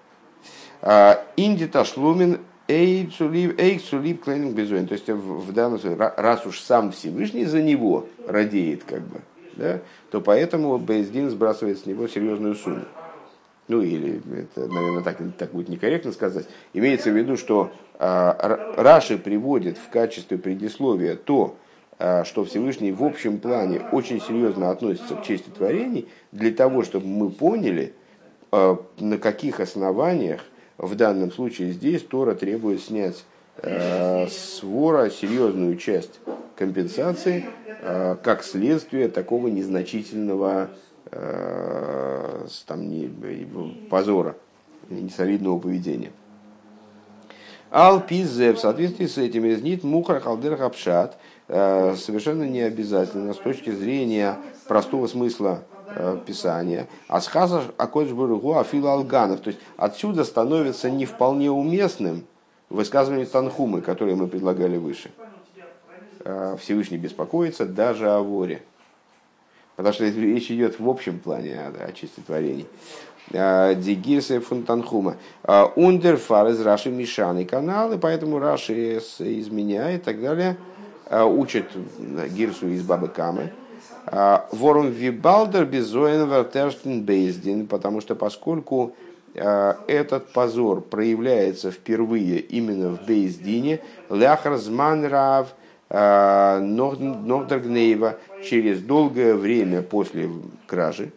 А, 0.81 1.23
Инди 1.37 1.67
ташлумин 1.67 2.39
эйцулип 2.67 4.23
клейнинг 4.23 4.55
безуэн. 4.55 4.87
То 4.87 4.93
есть 4.93 5.07
в 5.07 5.53
данном 5.53 5.77
случае, 5.77 5.97
раз 6.17 6.47
уж 6.47 6.61
сам 6.61 6.91
Всевышний 6.91 7.45
за 7.45 7.61
него 7.61 8.07
радеет, 8.25 8.85
как 8.85 9.01
бы, 9.01 9.21
да, 9.53 9.81
то 10.09 10.19
поэтому 10.19 10.79
Бейздин 10.79 11.29
сбрасывает 11.29 11.77
с 11.77 11.85
него 11.85 12.07
серьезную 12.07 12.55
сумму 12.55 12.85
ну 13.71 13.81
или 13.81 14.21
это, 14.37 14.67
наверное, 14.67 15.01
так, 15.01 15.17
так 15.37 15.51
будет 15.51 15.69
некорректно 15.69 16.11
сказать, 16.11 16.45
имеется 16.73 17.09
в 17.09 17.15
виду, 17.15 17.37
что 17.37 17.71
э, 17.97 18.33
Раши 18.75 19.17
приводит 19.17 19.77
в 19.77 19.89
качестве 19.89 20.37
предисловия 20.37 21.15
то, 21.15 21.55
э, 21.97 22.25
что 22.25 22.43
Всевышний 22.43 22.91
в 22.91 23.01
общем 23.01 23.39
плане 23.39 23.81
очень 23.93 24.19
серьезно 24.19 24.71
относится 24.71 25.15
к 25.15 25.23
чести 25.23 25.49
творений, 25.49 26.09
для 26.33 26.51
того, 26.51 26.83
чтобы 26.83 27.07
мы 27.07 27.29
поняли, 27.29 27.93
э, 28.51 28.75
на 28.99 29.17
каких 29.17 29.61
основаниях 29.61 30.41
в 30.77 30.93
данном 30.95 31.31
случае 31.31 31.71
здесь 31.71 32.01
Тора 32.01 32.35
требует 32.35 32.81
снять 32.81 33.23
с 33.63 34.63
вора 34.63 35.09
серьезную 35.09 35.75
часть 35.75 36.19
компенсации 36.55 37.45
как 38.23 38.43
следствие 38.43 39.09
такого 39.09 39.49
незначительного 39.49 40.69
там, 41.09 42.89
не, 42.89 43.07
позора, 43.89 44.35
несолидного 44.89 45.59
поведения. 45.59 46.11
Алпизе 47.71 48.51
в 48.51 48.59
соответствии 48.59 49.05
с 49.05 49.17
этим 49.17 49.47
изнит 49.49 49.85
мухар 49.85 50.19
халдер 50.19 50.57
хапшат 50.57 51.17
э, 51.47 51.95
совершенно 51.95 52.43
не 52.43 52.59
обязательно 52.59 53.33
с 53.33 53.37
точки 53.37 53.69
зрения 53.69 54.37
простого 54.67 55.07
смысла 55.07 55.63
э, 55.87 56.17
писания. 56.25 56.89
Асхаза 57.07 57.63
акоджбургу 57.77 58.57
афила 58.57 58.91
алганов. 58.91 59.39
То 59.39 59.51
есть 59.51 59.59
отсюда 59.77 60.25
становится 60.25 60.89
не 60.89 61.05
вполне 61.05 61.49
уместным 61.49 62.25
высказывание 62.69 63.25
Танхумы, 63.25 63.79
которое 63.81 64.15
мы 64.15 64.27
предлагали 64.27 64.75
выше. 64.75 65.09
Всевышний 66.59 66.97
беспокоится 66.97 67.65
даже 67.65 68.11
о 68.11 68.19
воре. 68.19 68.61
Потому 69.83 69.93
что 69.93 70.05
речь 70.05 70.51
идет 70.51 70.79
в 70.79 70.89
общем 70.89 71.19
плане 71.19 71.59
о, 71.59 71.87
о 71.87 71.91
чистой 71.91 72.21
творений. 72.21 72.67
Дигирсе 73.31 74.39
фунтанхума. 74.39 75.15
Ундер 75.75 76.17
фар 76.17 76.49
из 76.49 76.59
Раши 76.61 76.89
Мишаны 76.89 77.45
каналы, 77.45 77.97
поэтому 77.97 78.39
Раши 78.39 78.97
изменяет 78.97 80.01
и 80.01 80.03
так 80.03 80.21
далее. 80.21 80.57
Учит 81.09 81.67
Гирсу 82.29 82.67
из 82.67 82.83
Бабы 82.83 83.07
Камы. 83.07 83.53
Ворум 84.51 84.89
вибалдер 84.89 85.65
безоен 85.65 86.27
вартерштен 86.27 87.03
бейздин, 87.03 87.67
потому 87.67 88.01
что 88.01 88.15
поскольку 88.15 88.95
этот 89.33 90.33
позор 90.33 90.81
проявляется 90.81 91.71
впервые 91.71 92.39
именно 92.39 92.89
в 92.89 93.05
Бейздине, 93.05 93.79
ляхар 94.09 94.57
зманрав 94.57 95.53
Нордергнейва 95.91 98.17
через 98.43 98.81
долгое 98.81 99.35
время 99.35 99.81
после 99.81 100.29
кражи, 100.65 101.11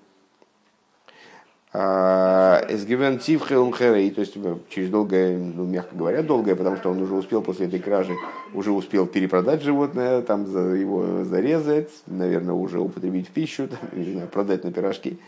Эсгивентив 1.74 3.48
Херей, 3.48 4.10
то 4.12 4.20
есть 4.20 4.34
э, 4.36 4.56
через 4.68 4.90
долгое, 4.90 5.36
ну, 5.36 5.64
мягко 5.64 5.96
говоря, 5.96 6.22
долгое, 6.22 6.54
потому 6.54 6.76
что 6.76 6.90
он 6.90 7.02
уже 7.02 7.14
успел 7.14 7.42
после 7.42 7.66
этой 7.66 7.80
кражи, 7.80 8.14
уже 8.52 8.70
успел 8.70 9.06
перепродать 9.06 9.62
животное, 9.62 10.22
там 10.22 10.44
его 10.44 11.24
зарезать, 11.24 11.90
наверное, 12.06 12.54
уже 12.54 12.78
употребить 12.78 13.26
в 13.26 13.32
пищу, 13.32 13.66
там, 13.68 13.80
не 13.92 14.12
знаю, 14.12 14.28
продать 14.28 14.62
на 14.62 14.70
пирожки. 14.70 15.18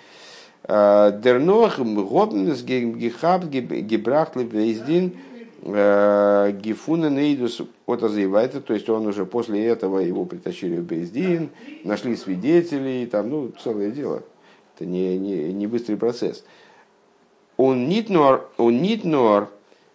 Дернох, 0.68 1.80
Гопнес, 1.80 2.62
Гехаб, 2.62 3.46
Гебрахли, 3.46 4.44
Вейздин, 4.44 5.14
Гифуна 5.66 7.10
Нейдус 7.10 7.60
Отазаевайта, 7.86 8.60
то 8.60 8.72
есть 8.72 8.88
он 8.88 9.06
уже 9.06 9.26
после 9.26 9.66
этого 9.66 9.98
его 9.98 10.24
притащили 10.24 10.76
в 10.76 10.84
Бейздин, 10.84 11.50
нашли 11.82 12.14
свидетелей, 12.14 13.06
там, 13.06 13.30
ну, 13.30 13.52
целое 13.62 13.90
дело. 13.90 14.22
Это 14.76 14.86
не, 14.86 15.18
не, 15.18 15.52
не 15.52 15.66
быстрый 15.66 15.96
процесс. 15.96 16.44
Он 17.56 17.88
нит 17.88 18.10
нор, 18.10 18.48
он 18.58 18.80
нит 18.80 19.04
нор, 19.04 19.48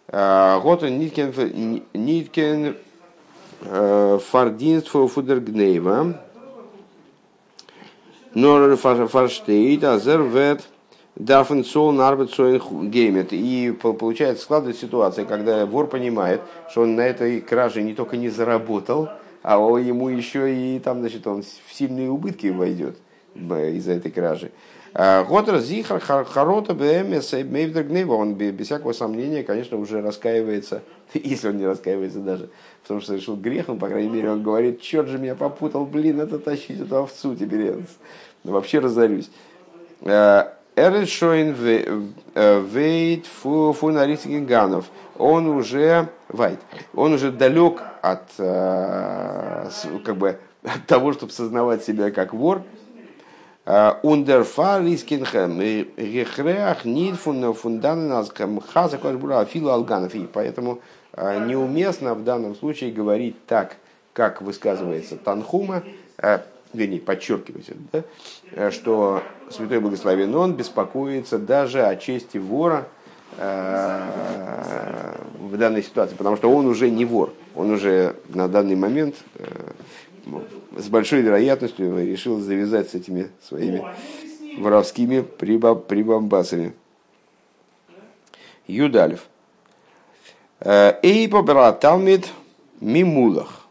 вот 0.08 0.82
он 0.82 0.98
ниткен, 0.98 1.32
ниткен 1.94 2.76
фардинст 3.62 4.88
фудергнейва, 4.88 6.20
нор 8.34 8.76
фарштейт, 8.76 9.84
азервет, 9.84 10.68
Дарфен 11.16 11.64
Сол 11.64 11.92
Геймет. 11.92 13.32
И 13.32 13.72
получается 13.80 14.44
складывается 14.44 14.86
ситуация, 14.86 15.24
когда 15.24 15.66
вор 15.66 15.86
понимает, 15.86 16.40
что 16.70 16.82
он 16.82 16.96
на 16.96 17.02
этой 17.02 17.40
краже 17.40 17.82
не 17.82 17.94
только 17.94 18.16
не 18.16 18.28
заработал, 18.28 19.08
а 19.42 19.56
ему 19.78 20.08
еще 20.08 20.54
и 20.54 20.78
там, 20.78 21.00
значит, 21.00 21.26
он 21.26 21.42
в 21.42 21.72
сильные 21.72 22.10
убытки 22.10 22.46
войдет 22.46 22.96
из-за 23.34 23.92
этой 23.92 24.10
кражи. 24.10 24.52
Готер 24.94 25.58
Зихар 25.60 26.00
Харота 26.00 26.74
БМС 26.74 27.32
Мейвдергнева, 27.32 28.12
он 28.12 28.34
без 28.34 28.66
всякого 28.66 28.92
сомнения, 28.92 29.42
конечно, 29.42 29.78
уже 29.78 30.02
раскаивается, 30.02 30.82
если 31.14 31.48
он 31.48 31.56
не 31.56 31.66
раскаивается 31.66 32.18
даже, 32.18 32.50
потому 32.82 33.00
что 33.00 33.12
совершил 33.12 33.36
грех, 33.36 33.70
он, 33.70 33.78
по 33.78 33.88
крайней 33.88 34.10
мере, 34.10 34.30
он 34.30 34.42
говорит, 34.42 34.82
черт 34.82 35.08
же 35.08 35.16
меня 35.16 35.34
попутал, 35.34 35.86
блин, 35.86 36.20
это 36.20 36.38
тащить 36.38 36.78
эту 36.78 36.96
овцу 36.96 37.34
теперь, 37.34 37.68
я 37.68 37.74
вообще 38.44 38.80
разорюсь. 38.80 39.30
Эршоин 40.76 41.54
Вейт 42.34 43.26
Фунарисгенганов, 43.26 44.86
он 45.18 45.46
уже, 45.48 46.08
Вайт, 46.28 46.58
он 46.94 47.12
уже 47.12 47.30
далек 47.30 47.82
от, 48.00 48.24
как 48.36 50.16
бы, 50.16 50.38
от 50.64 50.86
того, 50.86 51.12
чтобы 51.12 51.32
сознавать 51.32 51.84
себя 51.84 52.10
как 52.10 52.32
вор, 52.32 52.62
Ундерфар 53.64 54.82
рискинхэм 54.82 55.60
гехреах 55.60 56.84
нид 56.84 57.14
фунданазхэм 57.16 58.60
хаза 58.60 58.98
квашбура 58.98 59.44
филу 59.44 59.70
алганов. 59.70 60.16
И 60.16 60.26
поэтому 60.26 60.80
неуместно 61.16 62.14
в 62.14 62.24
данном 62.24 62.56
случае 62.56 62.90
говорить 62.90 63.36
так, 63.46 63.76
как 64.14 64.42
высказывается 64.42 65.16
Танхума, 65.16 65.84
вернее, 66.72 67.00
подчеркивать 67.00 67.70
да, 67.92 68.70
что 68.70 69.22
Святой 69.50 69.80
Благословен 69.80 70.34
Он 70.34 70.54
беспокоится 70.54 71.38
даже 71.38 71.86
о 71.86 71.96
чести 71.96 72.38
вора 72.38 72.88
в 73.38 75.56
данной 75.56 75.82
ситуации, 75.82 76.16
потому 76.16 76.36
что 76.36 76.50
он 76.50 76.66
уже 76.66 76.90
не 76.90 77.06
вор, 77.06 77.32
он 77.54 77.70
уже 77.70 78.16
на 78.28 78.46
данный 78.46 78.76
момент 78.76 79.16
с 80.76 80.88
большой 80.88 81.22
вероятностью 81.22 81.98
решил 81.98 82.40
завязать 82.40 82.90
с 82.90 82.94
этими 82.94 83.30
своими 83.42 83.82
воровскими 84.58 85.22
прибамбасами. 85.22 86.74
Юдалев. 88.66 89.26
Э, 90.60 90.98
Эйпо 91.02 91.72
Талмит 91.72 92.28
Мимулах. 92.80 93.61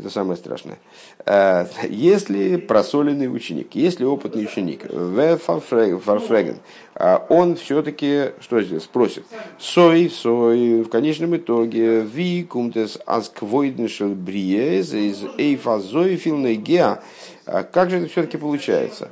Это 0.00 0.08
самое 0.08 0.38
страшное. 0.38 0.78
Э, 1.26 1.66
если 1.90 2.56
просоленный 2.56 3.26
ученик, 3.26 3.74
если 3.74 4.04
опытный 4.04 4.44
ученик, 4.44 4.84
фарфреген, 4.84 6.56
э, 6.94 7.18
он 7.28 7.56
все-таки, 7.56 8.30
что 8.40 8.62
здесь, 8.62 8.84
спросит, 8.84 9.26
сой, 9.58 10.08
сой, 10.08 10.84
в 10.84 10.88
конечном 10.88 11.36
итоге, 11.36 12.00
ви 12.00 12.44
кумтес 12.44 12.98
асквойдншел 13.04 14.14
бриез 14.14 14.94
из 14.94 15.22
эйфазоифилной 15.36 16.54
геа, 16.54 17.02
э, 17.44 17.62
как 17.70 17.90
же 17.90 17.98
это 17.98 18.08
все-таки 18.08 18.38
получается, 18.38 19.10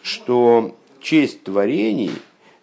что 0.00 0.74
честь 1.02 1.44
творений, 1.44 2.12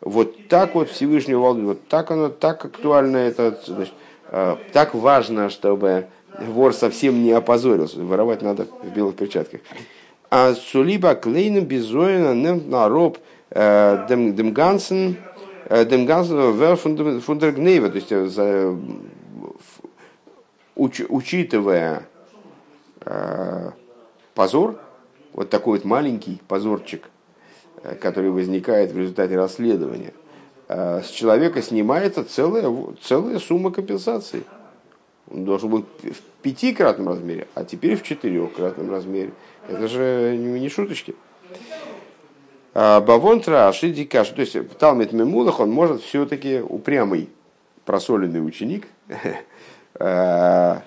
вот 0.01 0.47
так 0.47 0.73
вот 0.73 0.89
Всевышнего 0.89 1.41
волнует, 1.41 1.67
вот 1.67 1.87
так 1.89 2.09
оно, 2.09 2.29
так 2.29 2.65
актуально 2.65 3.17
это, 3.17 3.61
значит, 3.67 3.93
так 4.73 4.93
важно, 4.93 5.49
чтобы 5.49 6.07
вор 6.39 6.73
совсем 6.73 7.23
не 7.23 7.31
опозорился. 7.31 7.99
Воровать 7.99 8.41
надо 8.41 8.67
в 8.83 8.93
белых 8.93 9.15
перчатках. 9.15 9.61
А 10.29 10.53
сулиба 10.53 11.15
клейном 11.15 11.65
безоина 11.65 12.33
немт 12.33 12.67
на 12.67 12.89
роб 12.89 13.17
э, 13.49 14.05
демгансен 14.09 15.17
э, 15.65 15.85
демгансен 15.85 16.57
вер 16.57 16.75
фундергнева. 16.75 17.89
То 17.89 17.95
есть, 17.95 18.11
э, 18.11 18.77
учитывая 20.75 22.03
позор, 24.35 24.79
вот 25.33 25.49
такой 25.49 25.77
вот 25.77 25.85
маленький 25.85 26.41
позорчик, 26.47 27.09
который 28.01 28.29
возникает 28.29 28.91
в 28.91 28.97
результате 28.97 29.37
расследования, 29.37 30.13
с 30.67 31.07
человека 31.07 31.61
снимается 31.61 32.25
целая, 32.25 32.71
целая 33.01 33.39
сумма 33.39 33.71
компенсации. 33.71 34.43
Он 35.31 35.45
должен 35.45 35.69
был 35.69 35.85
в 36.01 36.41
пятикратном 36.41 37.09
размере, 37.09 37.47
а 37.53 37.63
теперь 37.65 37.95
в 37.95 38.03
четырехкратном 38.03 38.89
размере. 38.89 39.33
Это 39.67 39.87
же 39.87 40.37
не 40.37 40.69
шуточки. 40.69 41.15
А, 42.73 43.01
Бавон 43.01 43.41
Траши 43.41 43.89
Дикаш, 43.89 44.29
то 44.29 44.41
есть 44.41 44.55
Талмит 44.77 45.11
Мемулах, 45.11 45.59
он 45.59 45.71
может 45.71 46.01
все-таки 46.01 46.59
упрямый, 46.61 47.29
просоленный 47.85 48.45
ученик, 48.45 48.87
а, 49.95 50.83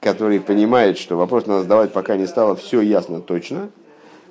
который 0.00 0.40
понимает, 0.40 0.98
что 0.98 1.16
вопрос 1.16 1.46
надо 1.46 1.62
задавать, 1.62 1.92
пока 1.92 2.16
не 2.16 2.26
стало 2.26 2.56
все 2.56 2.80
ясно 2.80 3.20
точно, 3.20 3.70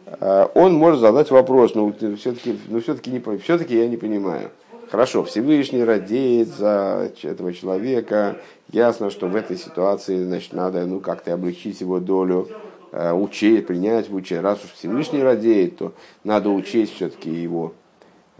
а, 0.05 0.51
он 0.53 0.73
может 0.73 0.99
задать 0.99 1.31
вопрос, 1.31 1.75
но 1.75 1.93
ну, 1.99 2.15
все-таки, 2.17 2.59
ну, 2.67 2.81
все-таки, 2.81 3.09
не, 3.09 3.37
все-таки 3.37 3.77
я 3.77 3.87
не 3.87 3.97
понимаю. 3.97 4.51
Хорошо, 4.91 5.23
Всевышний 5.23 5.85
радеет 5.85 6.49
за 6.49 7.09
этого 7.23 7.53
человека. 7.53 8.35
Ясно, 8.73 9.09
что 9.09 9.27
в 9.27 9.37
этой 9.37 9.55
ситуации 9.55 10.21
значит, 10.21 10.51
надо 10.51 10.85
ну, 10.85 10.99
как-то 10.99 11.33
облегчить 11.33 11.79
его 11.79 12.01
долю, 12.01 12.49
э, 12.91 13.13
учить, 13.13 13.67
принять 13.67 14.09
в 14.09 14.15
учение. 14.15 14.43
Раз 14.43 14.59
уж 14.65 14.71
Всевышний 14.71 15.23
радеет, 15.23 15.77
то 15.77 15.93
надо 16.25 16.49
учесть 16.49 16.93
все-таки 16.93 17.29
его 17.29 17.73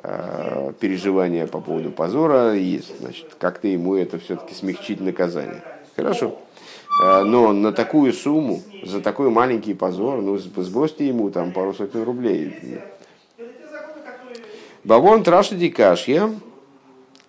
э, 0.04 0.74
переживания 0.78 1.48
по 1.48 1.62
поводу 1.62 1.90
позора 1.90 2.54
и 2.54 2.82
значит, 3.00 3.28
как-то 3.40 3.70
ему 3.70 3.96
это 3.96 4.20
все-таки 4.20 4.54
смягчить 4.54 5.00
наказание. 5.00 5.64
Хорошо. 5.96 6.38
Э, 7.02 7.24
но 7.24 7.54
на 7.54 7.72
такую 7.72 8.12
сумму, 8.12 8.62
за 8.84 9.00
такой 9.00 9.30
маленький 9.30 9.74
позор, 9.74 10.22
ну, 10.22 10.38
сбросьте 10.38 11.08
ему 11.08 11.30
там 11.30 11.54
пару 11.54 11.74
сотен 11.74 12.04
рублей. 12.04 12.82
באַוואָרנט 14.84 15.24
רש"י 15.24 15.56
די 15.56 15.74
קשיא, 15.74 16.30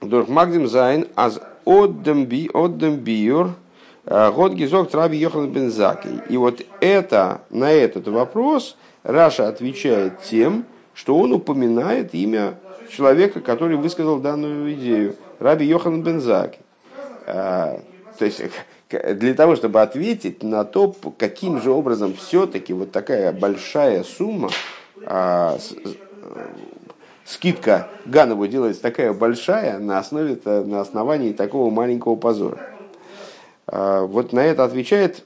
דורך 0.01 0.29
מקדים 0.29 0.66
זיין, 0.66 1.07
אַז 1.16 1.41
אָט 1.64 1.95
דעם 1.95 2.25
ביאור 2.25 3.51
האָט 4.07 4.53
געזאָגט 4.55 4.91
רבי 4.91 5.16
יוחנן 5.16 5.51
בן 5.51 5.65
זכאי. 5.65 6.09
И 6.29 6.37
вот 6.37 6.63
это, 6.81 7.43
на 7.51 7.71
этот 7.71 8.09
вопрос 8.09 8.77
Раши 9.03 9.49
отвечает 9.49 10.23
тем, 10.23 10.65
что 10.95 11.19
он 11.19 11.33
упоминает 11.33 12.15
имя 12.15 12.55
человека, 12.91 13.41
который 13.41 13.77
высказал 13.77 14.19
данную 14.19 14.73
идею, 14.75 15.17
Раби 15.39 15.67
Йоханан 15.66 16.03
бен 16.03 16.21
Закай. 16.21 16.59
А, 17.27 17.81
то 18.19 18.25
есть, 18.25 18.43
для 18.91 19.35
того, 19.35 19.57
чтобы 19.57 19.81
ответить 19.81 20.43
на 20.43 20.65
то, 20.65 20.95
каким 21.19 21.61
же 21.61 21.71
образом 21.71 22.15
все-таки 22.15 22.73
вот 22.73 22.93
такая 22.93 23.33
большая 23.33 24.05
сумма, 24.05 24.51
а, 25.05 25.59
скидка 27.25 27.89
Ганову 28.05 28.47
делается 28.47 28.83
такая 28.83 29.12
большая 29.12 29.79
на, 29.79 29.99
основе, 29.99 30.39
на 30.45 30.81
основании 30.81 31.33
такого 31.33 31.70
маленького 31.70 32.16
позора. 32.16 32.59
А, 33.66 34.05
вот 34.05 34.33
на 34.33 34.45
это 34.45 34.64
отвечает 34.64 35.25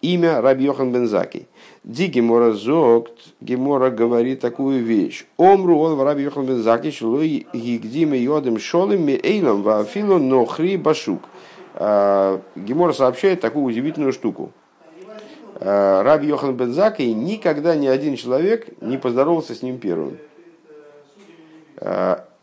имя 0.00 0.40
Раби 0.40 0.64
Йохан 0.64 0.92
Бензаки. 0.92 1.46
Ди 1.84 2.06
Гемора 2.06 2.52
зогт, 2.52 3.12
Гемора 3.40 3.90
говорит 3.90 4.40
такую 4.40 4.84
вещь. 4.84 5.24
Омру 5.36 5.78
он 5.78 6.00
Раби 6.00 6.22
Йохан 6.22 6.46
Бензаки, 6.46 6.90
шлой 6.90 7.46
гигдиме 7.52 8.18
йодем 8.18 8.58
шолем 8.58 9.06
ми 9.06 9.18
эйлом 9.22 9.62
вафилу 9.62 10.18
нохри 10.18 10.76
башук. 10.76 11.22
А, 11.74 12.40
Гемора 12.56 12.92
сообщает 12.92 13.40
такую 13.40 13.64
удивительную 13.64 14.12
штуку. 14.12 14.52
А, 15.56 16.02
Раби 16.02 16.28
Йохан 16.28 16.56
Бензаки 16.56 17.02
никогда 17.02 17.74
ни 17.76 17.86
один 17.86 18.16
человек 18.16 18.68
не 18.80 18.96
поздоровался 18.96 19.54
с 19.54 19.62
ним 19.62 19.78
первым. 19.78 20.18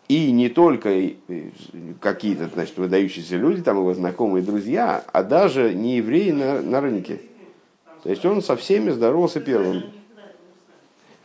И 0.10 0.32
не 0.32 0.50
только 0.50 1.12
какие-то 2.02 2.50
значит, 2.52 2.78
выдающиеся 2.78 3.38
люди, 3.38 3.62
там 3.62 3.78
его 3.78 3.94
знакомые 3.94 4.44
друзья, 4.44 5.04
а 5.14 5.22
даже 5.22 5.74
не 5.76 5.98
евреи 5.98 6.32
на, 6.32 6.62
на 6.64 6.82
рынке. 6.82 7.22
То 8.04 8.10
есть 8.10 8.26
он 8.26 8.42
со 8.42 8.56
всеми 8.56 8.90
здоровался 8.90 9.40
первым. 9.40 9.84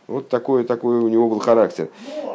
Вот 0.07 0.29
такой, 0.29 0.65
такой 0.65 0.99
у 0.99 1.07
него 1.07 1.29
был 1.29 1.39
характер. 1.39 1.89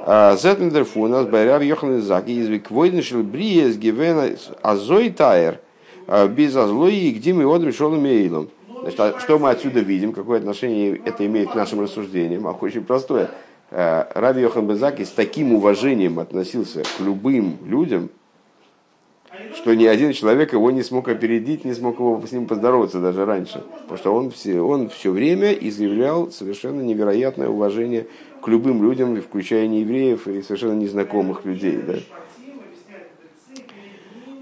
А, 0.05 0.37
Зетмендерфу 0.37 1.03
у 1.03 1.07
нас 1.07 1.27
Байрав 1.27 1.63
Йохан 1.63 2.03
Заки 2.03 2.33
из 2.33 2.49
Виквойншил 2.49 3.23
Бриес 3.23 3.77
Гивена 3.77 4.31
Азой 4.61 5.11
Тайер 5.11 5.61
а, 6.09 6.27
без 6.27 6.57
Азлои 6.57 7.09
и 7.09 7.11
где 7.13 7.33
мы 7.33 7.45
одним 7.55 7.73
шелом 7.73 8.05
Эйлом. 8.05 8.49
Значит, 8.81 8.99
а 8.99 9.21
что 9.21 9.39
мы 9.39 9.51
отсюда 9.51 9.81
видим, 9.81 10.13
какое 10.13 10.39
отношение 10.39 11.01
это 11.05 11.25
имеет 11.27 11.51
к 11.51 11.55
нашим 11.55 11.81
рассуждениям? 11.81 12.47
А 12.49 12.53
очень 12.53 12.83
простое. 12.83 13.31
Раби 13.71 14.43
Йохан 14.43 14.67
Безаки 14.67 15.05
с 15.05 15.11
таким 15.11 15.53
уважением 15.53 16.19
относился 16.19 16.83
к 16.83 17.01
любым 17.01 17.59
людям, 17.65 18.11
что 19.55 19.75
ни 19.75 19.85
один 19.85 20.13
человек 20.13 20.53
его 20.53 20.71
не 20.71 20.83
смог 20.83 21.09
опередить, 21.09 21.65
не 21.65 21.73
смог 21.73 21.99
его 21.99 22.21
с 22.27 22.33
ним 22.33 22.47
поздороваться 22.47 23.01
даже 23.01 23.25
раньше. 23.25 23.63
Потому 23.83 23.99
что 23.99 24.15
он 24.15 24.31
все, 24.31 24.61
он 24.61 24.89
все 24.89 25.11
время 25.11 25.53
изъявлял 25.53 26.31
совершенно 26.31 26.81
невероятное 26.81 27.49
уважение 27.49 28.07
к 28.43 28.49
любым 28.49 28.83
людям, 28.83 29.21
включая 29.21 29.67
неевреев 29.69 30.27
и 30.27 30.43
совершенно 30.43 30.75
незнакомых 30.75 31.45
людей. 31.45 31.79
Да? 31.87 31.95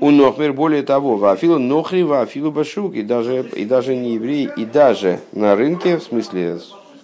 У 0.00 0.10
Нохмер, 0.10 0.52
более 0.52 0.82
того, 0.82 1.16
Вафилу 1.16 1.58
Нохри, 1.58 2.04
Вафилу 2.04 2.52
Башук, 2.52 2.94
и 2.94 3.02
даже, 3.02 3.44
и 3.54 3.64
даже 3.64 3.96
не 3.96 4.14
евреи, 4.14 4.48
и 4.56 4.64
даже 4.64 5.18
на 5.32 5.56
рынке, 5.56 5.98
в 5.98 6.02
смысле 6.04 6.60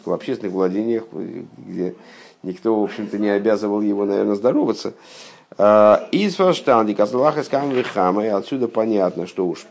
в 0.07 0.12
общественных 0.12 0.52
владениях, 0.52 1.05
где 1.57 1.94
никто, 2.42 2.78
в 2.78 2.84
общем-то, 2.84 3.18
не 3.18 3.28
обязывал 3.28 3.80
его, 3.80 4.05
наверное, 4.05 4.34
здороваться, 4.34 4.94
а, 5.57 6.09
из 6.11 6.34
Фаштанди, 6.36 6.94
Казлаха 6.94 7.42
Скамвихама, 7.42 8.24
и 8.24 8.28
отсюда 8.28 8.68
понятно, 8.68 9.26
что 9.26 9.46
уж 9.46 9.66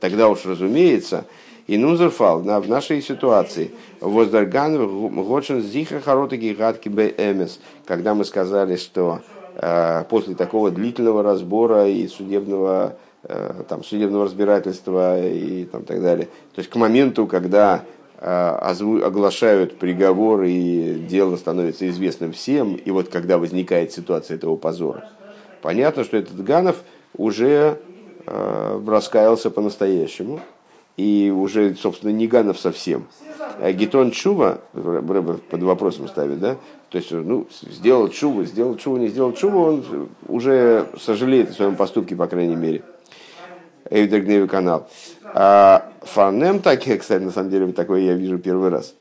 тогда 0.00 0.28
уж 0.28 0.46
разумеется, 0.46 1.24
и 1.66 1.76
Нузерфал 1.76 2.40
в 2.40 2.68
нашей 2.68 3.02
ситуации, 3.02 3.70
Воздарган 4.00 5.24
Гочен 5.24 5.60
Зиха 5.60 6.00
Харотаги 6.00 6.54
Гадки 6.58 6.88
БМС, 6.88 7.58
когда 7.84 8.14
мы 8.14 8.24
сказали, 8.24 8.76
что 8.76 9.20
а, 9.56 10.04
после 10.04 10.34
такого 10.34 10.70
длительного 10.70 11.22
разбора 11.22 11.86
и 11.86 12.08
судебного, 12.08 12.96
а, 13.24 13.64
там, 13.68 13.84
судебного 13.84 14.24
разбирательства 14.24 15.22
и 15.22 15.64
там, 15.66 15.84
так 15.84 16.00
далее, 16.00 16.26
то 16.54 16.60
есть 16.60 16.70
к 16.70 16.76
моменту, 16.76 17.26
когда 17.26 17.84
оглашают 18.20 19.78
приговор, 19.78 20.42
и 20.42 20.94
дело 21.08 21.36
становится 21.36 21.88
известным 21.88 22.32
всем, 22.32 22.74
и 22.74 22.90
вот 22.90 23.08
когда 23.08 23.38
возникает 23.38 23.92
ситуация 23.92 24.36
этого 24.36 24.56
позора, 24.56 25.08
понятно, 25.62 26.04
что 26.04 26.16
этот 26.16 26.42
Ганов 26.42 26.82
уже 27.16 27.78
э, 28.26 28.82
раскаялся 28.86 29.50
по-настоящему, 29.50 30.40
и 30.96 31.32
уже, 31.34 31.76
собственно, 31.76 32.10
не 32.10 32.26
Ганов 32.26 32.58
совсем. 32.58 33.06
А 33.60 33.72
Гетон 33.72 34.10
Чува, 34.10 34.60
под 34.72 35.62
вопросом 35.62 36.08
ставит, 36.08 36.40
да, 36.40 36.56
то 36.90 36.98
есть, 36.98 37.12
ну, 37.12 37.46
сделал 37.62 38.08
Чуву, 38.08 38.44
сделал 38.44 38.76
Чуву, 38.76 38.96
не 38.96 39.08
сделал 39.08 39.32
Чуву, 39.32 39.60
он 39.60 40.08
уже 40.26 40.86
сожалеет 40.98 41.50
о 41.50 41.52
своем 41.52 41.76
поступке, 41.76 42.16
по 42.16 42.26
крайней 42.26 42.56
мере. 42.56 42.82
Эйвдер 43.90 44.46
канал. 44.46 44.88
А 45.24 45.90
фанем 46.02 46.60
таки, 46.60 46.96
кстати, 46.96 47.22
на 47.22 47.30
самом 47.30 47.50
деле, 47.50 47.72
такое 47.72 48.00
я 48.00 48.14
вижу 48.14 48.38
первый 48.38 48.70
раз. 48.70 48.94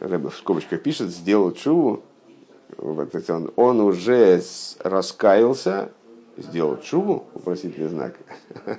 Рэбе 0.00 0.30
в 0.30 0.34
скобочках 0.34 0.82
пишет, 0.82 1.10
сделал 1.10 1.52
чуву, 1.52 2.02
он, 2.78 3.52
он 3.56 3.80
уже 3.80 4.42
раскаялся, 4.80 5.90
сделал 6.36 6.78
чуву, 6.80 7.24
вопросительный 7.34 7.88
знак. 7.88 8.14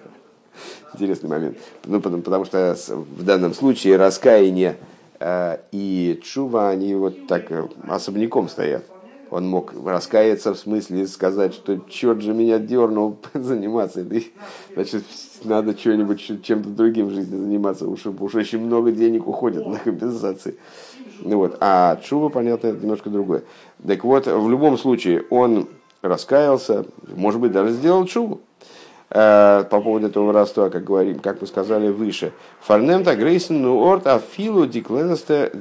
Интересный 0.93 1.29
момент. 1.29 1.57
Ну, 1.85 2.01
потому, 2.01 2.21
потому 2.21 2.45
что 2.45 2.75
в 2.87 3.23
данном 3.23 3.53
случае 3.53 3.97
раскаяние 3.97 4.77
э, 5.19 5.57
и 5.71 6.19
чува, 6.23 6.69
они 6.69 6.95
вот 6.95 7.27
так 7.27 7.51
э, 7.51 7.67
особняком 7.87 8.49
стоят. 8.49 8.83
Он 9.33 9.49
мог 9.49 9.73
раскаяться 9.83 10.53
в 10.53 10.59
смысле 10.59 11.07
сказать, 11.07 11.55
что 11.55 11.79
черт 11.89 12.21
же 12.21 12.35
меня 12.35 12.59
дернул 12.59 13.17
заниматься 13.33 14.01
этой, 14.01 14.31
значит, 14.75 15.03
надо 15.43 15.75
что-нибудь 15.75 16.43
чем-то 16.43 16.69
другим 16.69 17.07
в 17.07 17.13
жизни 17.15 17.35
заниматься, 17.35 17.87
уж, 17.87 18.05
уж 18.05 18.35
очень 18.35 18.59
много 18.59 18.91
денег 18.91 19.27
уходит 19.27 19.65
на 19.65 19.79
компенсации. 19.79 20.55
Ну 21.21 21.37
вот. 21.37 21.57
А 21.61 21.99
чува, 22.03 22.29
понятно, 22.29 22.67
это 22.67 22.79
немножко 22.79 23.09
другое. 23.09 23.41
Так 23.85 24.03
вот, 24.03 24.27
в 24.27 24.49
любом 24.51 24.77
случае, 24.77 25.25
он 25.31 25.67
раскаялся, 26.03 26.85
может 27.15 27.41
быть, 27.41 27.51
даже 27.51 27.71
сделал 27.71 28.05
чуву. 28.05 28.39
Э, 29.15 29.63
по 29.69 29.79
поводу 29.79 30.07
этого 30.07 30.25
воровства, 30.25 30.71
как, 30.71 30.85
говорим, 30.85 31.19
как 31.19 31.39
мы 31.39 31.45
сказали 31.45 31.89
выше. 31.89 32.33
Фарнемта 32.61 33.15
грейсен 33.15 33.61
ну 33.61 33.77
орт 33.77 34.07
афилу 34.07 34.65
дикленсте 34.65 35.51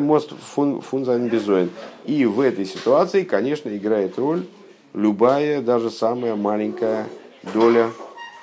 мост 0.00 0.32
фунзайн 0.40 1.28
безоин. 1.28 1.68
И 2.06 2.24
в 2.24 2.40
этой 2.40 2.64
ситуации, 2.64 3.24
конечно, 3.24 3.68
играет 3.68 4.18
роль 4.18 4.46
любая, 4.94 5.60
даже 5.60 5.90
самая 5.90 6.36
маленькая 6.36 7.06
доля 7.52 7.90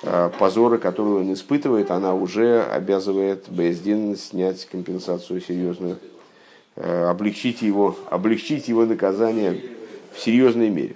э, 0.04 0.30
позора, 0.38 0.78
которую 0.78 1.22
он 1.22 1.32
испытывает, 1.32 1.90
она 1.90 2.14
уже 2.14 2.62
обязывает 2.62 3.48
Бездин 3.48 4.14
снять 4.16 4.66
компенсацию 4.66 5.40
серьезную, 5.40 5.96
э, 6.76 7.06
облегчить 7.06 7.60
его, 7.60 7.96
облегчить 8.08 8.68
его 8.68 8.86
наказание 8.86 9.60
в 10.12 10.20
серьезной 10.20 10.70
мере. 10.70 10.94